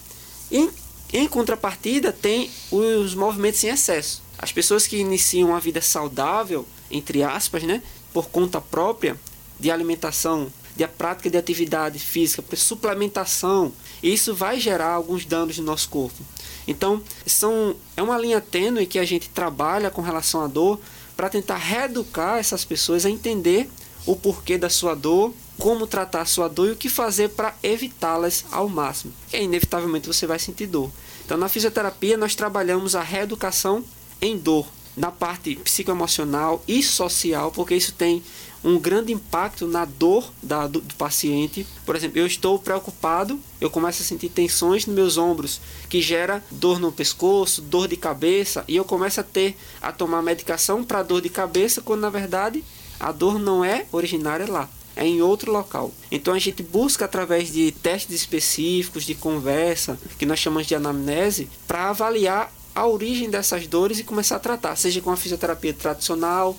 Em, 0.50 0.70
em 1.12 1.28
contrapartida, 1.28 2.12
tem 2.12 2.50
os 2.70 3.14
movimentos 3.14 3.62
em 3.64 3.68
excesso. 3.68 4.22
As 4.38 4.52
pessoas 4.52 4.86
que 4.86 4.96
iniciam 4.96 5.50
uma 5.50 5.60
vida 5.60 5.82
saudável, 5.82 6.66
entre 6.90 7.22
aspas, 7.22 7.62
né, 7.64 7.82
por 8.12 8.28
conta 8.28 8.60
própria, 8.60 9.18
de 9.58 9.70
alimentação, 9.70 10.50
de 10.78 10.84
a 10.84 10.88
prática 10.88 11.28
de 11.28 11.36
atividade 11.36 11.98
física, 11.98 12.40
suplementação, 12.56 13.72
isso 14.00 14.32
vai 14.32 14.60
gerar 14.60 14.92
alguns 14.92 15.24
danos 15.24 15.58
no 15.58 15.64
nosso 15.64 15.88
corpo. 15.88 16.22
Então, 16.68 17.02
são, 17.26 17.74
é 17.96 18.02
uma 18.02 18.16
linha 18.16 18.40
tênue 18.40 18.86
que 18.86 19.00
a 19.00 19.04
gente 19.04 19.28
trabalha 19.28 19.90
com 19.90 20.00
relação 20.00 20.40
à 20.40 20.46
dor 20.46 20.78
para 21.16 21.28
tentar 21.28 21.56
reeducar 21.56 22.38
essas 22.38 22.64
pessoas 22.64 23.04
a 23.04 23.10
entender 23.10 23.68
o 24.06 24.14
porquê 24.14 24.56
da 24.56 24.70
sua 24.70 24.94
dor, 24.94 25.34
como 25.58 25.84
tratar 25.84 26.20
a 26.20 26.26
sua 26.26 26.46
dor 26.46 26.68
e 26.68 26.72
o 26.72 26.76
que 26.76 26.88
fazer 26.88 27.30
para 27.30 27.56
evitá-las 27.60 28.44
ao 28.52 28.68
máximo. 28.68 29.12
E 29.32 29.42
inevitavelmente 29.42 30.06
você 30.06 30.28
vai 30.28 30.38
sentir 30.38 30.68
dor. 30.68 30.92
Então, 31.24 31.36
na 31.36 31.48
fisioterapia, 31.48 32.16
nós 32.16 32.36
trabalhamos 32.36 32.94
a 32.94 33.02
reeducação 33.02 33.84
em 34.22 34.38
dor, 34.38 34.64
na 34.96 35.10
parte 35.10 35.56
psicoemocional 35.56 36.62
e 36.68 36.84
social, 36.84 37.50
porque 37.50 37.74
isso 37.74 37.92
tem 37.92 38.22
um 38.62 38.78
grande 38.78 39.12
impacto 39.12 39.66
na 39.66 39.84
dor 39.84 40.32
da, 40.42 40.66
do, 40.66 40.80
do, 40.80 40.94
paciente. 40.94 41.66
Por 41.86 41.94
exemplo, 41.94 42.18
eu 42.18 42.26
estou 42.26 42.58
preocupado, 42.58 43.38
eu 43.60 43.70
começo 43.70 44.02
a 44.02 44.04
sentir 44.04 44.28
tensões 44.28 44.86
nos 44.86 44.94
meus 44.94 45.16
ombros, 45.16 45.60
que 45.88 46.00
gera 46.00 46.44
dor 46.50 46.78
no 46.78 46.92
pescoço, 46.92 47.62
dor 47.62 47.88
de 47.88 47.96
cabeça, 47.96 48.64
e 48.66 48.76
eu 48.76 48.84
começo 48.84 49.20
a 49.20 49.24
ter 49.24 49.56
a 49.80 49.92
tomar 49.92 50.22
medicação 50.22 50.82
para 50.82 51.02
dor 51.02 51.20
de 51.20 51.28
cabeça, 51.28 51.80
quando 51.80 52.00
na 52.00 52.10
verdade 52.10 52.64
a 52.98 53.12
dor 53.12 53.38
não 53.38 53.64
é 53.64 53.86
originária 53.92 54.50
lá. 54.50 54.68
É 54.96 55.06
em 55.06 55.22
outro 55.22 55.52
local. 55.52 55.92
Então 56.10 56.34
a 56.34 56.40
gente 56.40 56.60
busca 56.60 57.04
através 57.04 57.52
de 57.52 57.70
testes 57.70 58.16
específicos, 58.16 59.04
de 59.04 59.14
conversa, 59.14 59.96
que 60.18 60.26
nós 60.26 60.40
chamamos 60.40 60.66
de 60.66 60.74
anamnese, 60.74 61.48
para 61.68 61.90
avaliar 61.90 62.52
a 62.74 62.84
origem 62.84 63.30
dessas 63.30 63.68
dores 63.68 64.00
e 64.00 64.04
começar 64.04 64.36
a 64.36 64.40
tratar, 64.40 64.74
seja 64.74 65.00
com 65.00 65.10
a 65.10 65.16
fisioterapia 65.16 65.72
tradicional, 65.72 66.56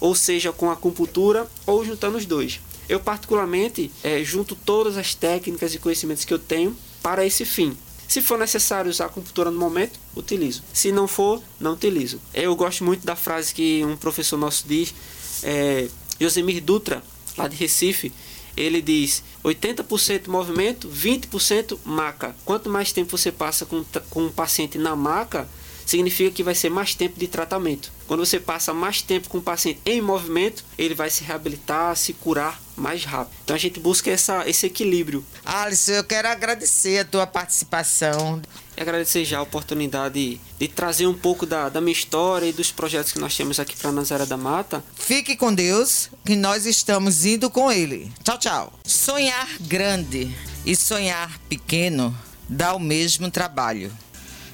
ou 0.00 0.14
seja 0.14 0.52
com 0.52 0.70
acupuntura 0.70 1.48
ou 1.66 1.84
juntando 1.84 2.18
os 2.18 2.26
dois. 2.26 2.60
Eu 2.88 3.00
particularmente 3.00 3.90
é, 4.02 4.22
junto 4.24 4.54
todas 4.54 4.96
as 4.96 5.14
técnicas 5.14 5.74
e 5.74 5.78
conhecimentos 5.78 6.24
que 6.24 6.32
eu 6.32 6.38
tenho 6.38 6.76
para 7.02 7.24
esse 7.24 7.44
fim. 7.44 7.76
Se 8.08 8.22
for 8.22 8.38
necessário 8.38 8.90
usar 8.90 9.06
acupuntura 9.06 9.50
no 9.50 9.58
momento, 9.58 10.00
utilizo. 10.16 10.62
Se 10.72 10.90
não 10.90 11.06
for, 11.06 11.42
não 11.60 11.74
utilizo. 11.74 12.18
Eu 12.32 12.56
gosto 12.56 12.82
muito 12.82 13.04
da 13.04 13.14
frase 13.14 13.52
que 13.52 13.84
um 13.84 13.96
professor 13.96 14.38
nosso 14.38 14.64
diz, 14.66 14.94
é, 15.42 15.88
Josemir 16.18 16.62
Dutra, 16.62 17.02
lá 17.36 17.46
de 17.46 17.56
Recife, 17.56 18.10
ele 18.56 18.80
diz 18.80 19.22
80% 19.44 20.28
movimento, 20.28 20.88
20% 20.88 21.78
maca. 21.84 22.34
Quanto 22.46 22.70
mais 22.70 22.92
tempo 22.92 23.16
você 23.16 23.30
passa 23.30 23.66
com, 23.66 23.84
com 24.08 24.24
um 24.24 24.32
paciente 24.32 24.78
na 24.78 24.96
maca, 24.96 25.46
significa 25.84 26.30
que 26.30 26.42
vai 26.42 26.54
ser 26.54 26.70
mais 26.70 26.94
tempo 26.94 27.20
de 27.20 27.28
tratamento. 27.28 27.92
Quando 28.08 28.24
você 28.24 28.40
passa 28.40 28.72
mais 28.72 29.02
tempo 29.02 29.28
com 29.28 29.36
o 29.36 29.42
paciente 29.42 29.80
em 29.84 30.00
movimento, 30.00 30.64
ele 30.78 30.94
vai 30.94 31.10
se 31.10 31.22
reabilitar, 31.22 31.94
se 31.94 32.14
curar 32.14 32.58
mais 32.74 33.04
rápido. 33.04 33.36
Então 33.44 33.54
a 33.54 33.58
gente 33.58 33.78
busca 33.78 34.10
essa, 34.10 34.48
esse 34.48 34.64
equilíbrio. 34.64 35.22
Alisson, 35.44 35.92
eu 35.92 36.04
quero 36.04 36.26
agradecer 36.26 37.00
a 37.00 37.04
tua 37.04 37.26
participação. 37.26 38.40
E 38.74 38.80
agradecer 38.80 39.26
já 39.26 39.38
a 39.38 39.42
oportunidade 39.42 40.40
de, 40.58 40.68
trazer 40.68 41.06
um 41.06 41.12
pouco 41.12 41.44
da, 41.44 41.68
da 41.68 41.82
minha 41.82 41.92
história 41.92 42.46
e 42.46 42.52
dos 42.52 42.70
projetos 42.70 43.12
que 43.12 43.18
nós 43.18 43.36
temos 43.36 43.60
aqui 43.60 43.76
para 43.76 43.92
Nazaré 43.92 44.24
da 44.24 44.38
Mata. 44.38 44.82
Fique 44.96 45.36
com 45.36 45.52
Deus, 45.52 46.08
que 46.24 46.34
nós 46.34 46.64
estamos 46.64 47.26
indo 47.26 47.50
com 47.50 47.70
Ele. 47.70 48.10
Tchau, 48.24 48.38
tchau. 48.38 48.72
Sonhar 48.86 49.48
grande 49.60 50.34
e 50.64 50.74
sonhar 50.74 51.38
pequeno 51.46 52.16
dá 52.48 52.74
o 52.74 52.80
mesmo 52.80 53.30
trabalho. 53.30 53.92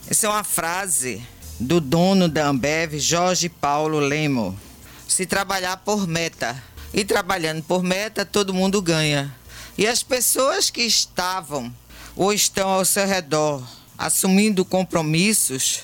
Essa 0.08 0.26
é 0.26 0.30
uma 0.30 0.44
frase 0.44 1.22
do 1.58 1.80
dono 1.80 2.28
da 2.28 2.48
Ambev, 2.48 2.98
Jorge 2.98 3.48
Paulo 3.48 3.98
Lemo. 3.98 4.58
Se 5.06 5.26
trabalhar 5.26 5.76
por 5.78 6.06
meta 6.06 6.62
e 6.92 7.04
trabalhando 7.04 7.62
por 7.62 7.82
meta, 7.82 8.24
todo 8.24 8.54
mundo 8.54 8.82
ganha. 8.82 9.34
E 9.76 9.86
as 9.86 10.02
pessoas 10.02 10.70
que 10.70 10.82
estavam 10.82 11.74
ou 12.16 12.32
estão 12.32 12.68
ao 12.68 12.84
seu 12.84 13.06
redor 13.06 13.62
assumindo 13.96 14.64
compromissos, 14.64 15.80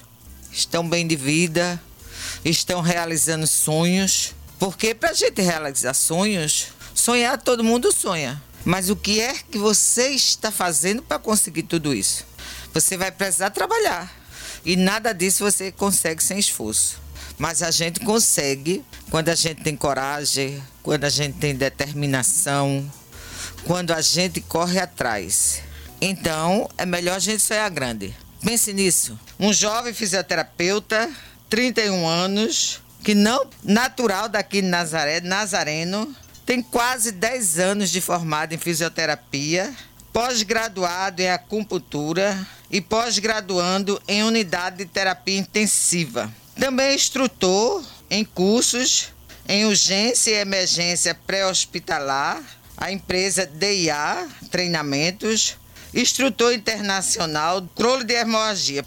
estão 0.53 0.89
bem 0.89 1.07
de 1.07 1.17
vida, 1.17 1.81
estão 2.45 2.81
realizando 2.81 3.47
sonhos. 3.47 4.35
Porque 4.59 4.95
para 4.95 5.11
a 5.11 5.15
gente 5.15 5.41
realizar 5.41 5.95
sonhos, 5.95 6.69
sonhar 6.95 7.41
todo 7.41 7.65
mundo 7.65 7.93
sonha. 7.93 8.43
Mas 8.65 8.91
o 8.91 8.97
que 8.97 9.21
é 9.21 9.35
que 9.35 9.57
você 9.57 10.11
está 10.11 10.51
fazendo 10.51 11.03
para 11.03 11.19
conseguir 11.19 11.63
tudo 11.63 11.95
isso? 11.95 12.27
Você 12.75 12.97
vai 12.97 13.11
precisar 13.11 13.51
trabalhar. 13.51 14.20
E 14.65 14.77
nada 14.77 15.13
disso 15.13 15.45
você 15.45 15.73
consegue 15.73 16.23
sem 16.23 16.39
esforço. 16.39 17.01
Mas 17.39 17.63
a 17.63 17.71
gente 17.71 18.01
consegue 18.01 18.85
quando 19.11 19.31
a 19.31 19.35
gente 19.35 19.63
tem 19.63 19.75
coragem, 19.75 20.63
quando 20.83 21.05
a 21.05 21.09
gente 21.09 21.39
tem 21.39 21.55
determinação, 21.55 22.91
quando 23.65 23.93
a 23.93 24.01
gente 24.01 24.41
corre 24.41 24.79
atrás. 24.79 25.63
Então, 26.01 26.69
é 26.77 26.85
melhor 26.85 27.17
a 27.17 27.21
gente 27.21 27.43
sonhar 27.43 27.71
grande. 27.71 28.15
Pense 28.43 28.73
nisso. 28.73 29.19
Um 29.39 29.53
jovem 29.53 29.93
fisioterapeuta, 29.93 31.11
31 31.49 32.07
anos, 32.07 32.81
que 33.03 33.15
não 33.15 33.47
natural 33.63 34.29
daqui 34.29 34.63
de 34.63 34.69
Nazaré, 34.69 35.21
nazareno, 35.21 36.15
tem 36.47 36.63
quase 36.63 37.13
10 37.13 37.59
anos 37.59 37.91
de 37.91 38.01
formado 38.01 38.55
em 38.55 38.59
fisioterapia 38.59 39.75
pós-graduado 40.13 41.23
em 41.23 41.31
acupuntura 41.31 42.47
e 42.71 42.81
pós-graduando 42.81 44.01
em 44.07 44.23
unidade 44.23 44.79
de 44.79 44.87
terapia 44.87 45.39
intensiva. 45.39 46.33
Também 46.59 46.87
é 46.87 46.95
instrutor 46.95 47.85
em 48.11 48.25
cursos 48.25 49.13
em 49.49 49.65
urgência 49.65 50.31
e 50.31 50.35
emergência 50.35 51.13
pré-hospitalar, 51.13 52.41
a 52.77 52.93
empresa 52.93 53.45
DIA 53.45 54.29
Treinamentos, 54.49 55.57
instrutor 55.93 56.55
internacional 56.55 57.61
controle 57.61 58.05
de 58.05 58.15
hemorragia, 58.15 58.85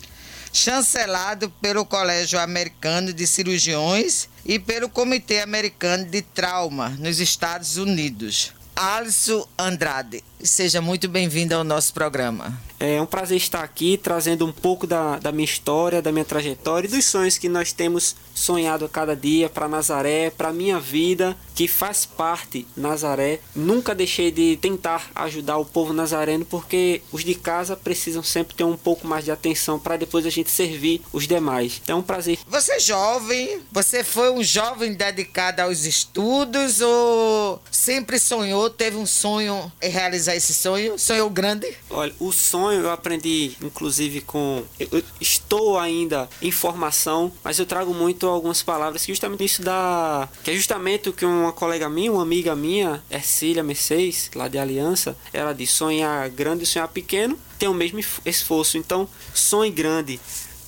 chancelado 0.54 1.50
pelo 1.62 1.86
Colégio 1.86 2.40
Americano 2.40 3.12
de 3.12 3.28
Cirurgiões 3.28 4.30
e 4.46 4.58
pelo 4.58 4.88
Comitê 4.88 5.42
Americano 5.42 6.06
de 6.06 6.22
Trauma 6.22 6.90
nos 6.92 7.20
Estados 7.20 7.76
Unidos. 7.76 8.54
Alisson 8.76 9.48
Andrade, 9.58 10.24
seja 10.42 10.82
muito 10.82 11.08
bem-vindo 11.08 11.54
ao 11.54 11.64
nosso 11.64 11.94
programa. 11.94 12.60
É 12.86 13.02
um 13.02 13.06
prazer 13.06 13.38
estar 13.38 13.64
aqui 13.64 13.98
trazendo 13.98 14.46
um 14.46 14.52
pouco 14.52 14.86
da, 14.86 15.18
da 15.18 15.32
minha 15.32 15.46
história, 15.46 16.02
da 16.02 16.12
minha 16.12 16.26
trajetória 16.26 16.86
e 16.86 16.92
dos 16.92 17.06
sonhos 17.06 17.38
que 17.38 17.48
nós 17.48 17.72
temos 17.72 18.14
sonhado 18.36 18.84
a 18.84 18.90
cada 18.90 19.16
dia 19.16 19.48
para 19.48 19.70
Nazaré, 19.70 20.30
para 20.30 20.52
minha 20.52 20.82
vida, 20.82 21.34
que 21.56 21.66
faz 21.66 22.06
parte 22.06 22.68
Nazaré. 22.76 23.40
Nunca 23.56 23.96
deixei 23.96 24.32
de 24.32 24.58
tentar 24.58 25.10
ajudar 25.16 25.60
o 25.60 25.66
povo 25.66 25.94
nazareno 25.94 26.44
porque 26.44 27.02
os 27.10 27.24
de 27.24 27.36
casa 27.36 27.78
precisam 27.78 28.22
sempre 28.22 28.54
ter 28.54 28.66
um 28.66 28.76
pouco 28.76 29.08
mais 29.08 29.24
de 29.24 29.32
atenção 29.32 29.80
para 29.80 29.96
depois 29.96 30.26
a 30.26 30.30
gente 30.30 30.52
servir 30.52 31.02
os 31.14 31.26
demais. 31.26 31.80
Então 31.82 31.96
é 31.96 32.00
um 32.02 32.04
prazer. 32.04 32.38
Você 32.48 32.74
é 32.74 32.80
jovem, 32.82 33.62
você 33.72 34.04
foi 34.04 34.30
um 34.30 34.44
jovem 34.44 34.94
dedicado 34.94 35.62
aos 35.62 35.86
estudos 35.86 36.82
ou 36.82 37.62
sempre 37.72 38.20
sonhou, 38.20 38.70
teve 38.70 38.98
um 38.98 39.06
sonho 39.06 39.72
em 39.82 39.90
realizar 39.90 40.36
esse 40.36 40.54
sonho? 40.54 41.00
Sonhou 41.00 41.30
grande? 41.30 41.74
Olha, 41.90 42.14
o 42.20 42.34
sonho 42.34 42.73
eu 42.74 42.92
aprendi, 42.92 43.56
inclusive, 43.62 44.22
com. 44.22 44.64
Eu 44.80 45.04
estou 45.20 45.78
ainda 45.78 46.30
em 46.42 46.52
formação, 46.52 47.32
mas 47.44 47.60
eu 47.60 47.66
trago 47.66 47.94
muito 47.94 48.28
algumas 48.28 48.62
palavras 48.62 49.06
que 49.06 49.12
justamente 49.12 49.44
isso 49.44 49.62
dá. 49.62 50.28
Que 50.44 50.52
é 50.52 50.56
justamente 50.56 51.10
o 51.10 51.14
que 51.14 51.26
uma 51.26 51.52
colega 51.52 51.90
minha, 51.90 52.12
uma 52.12 52.22
amiga 52.22 52.56
minha, 52.56 53.04
Ercília 53.10 53.64
Mercedes, 53.64 54.30
lá 54.36 54.48
de 54.48 54.58
Aliança, 54.58 55.18
ela 55.32 55.54
diz: 55.54 55.72
sonhar 55.72 56.30
grande 56.30 56.64
e 56.64 56.68
sonhar 56.68 56.88
pequeno 56.88 57.38
tem 57.58 57.70
o 57.70 57.74
mesmo 57.74 58.00
esforço. 58.26 58.78
Então, 58.78 59.08
sonhe 59.34 59.72
grande 59.72 60.20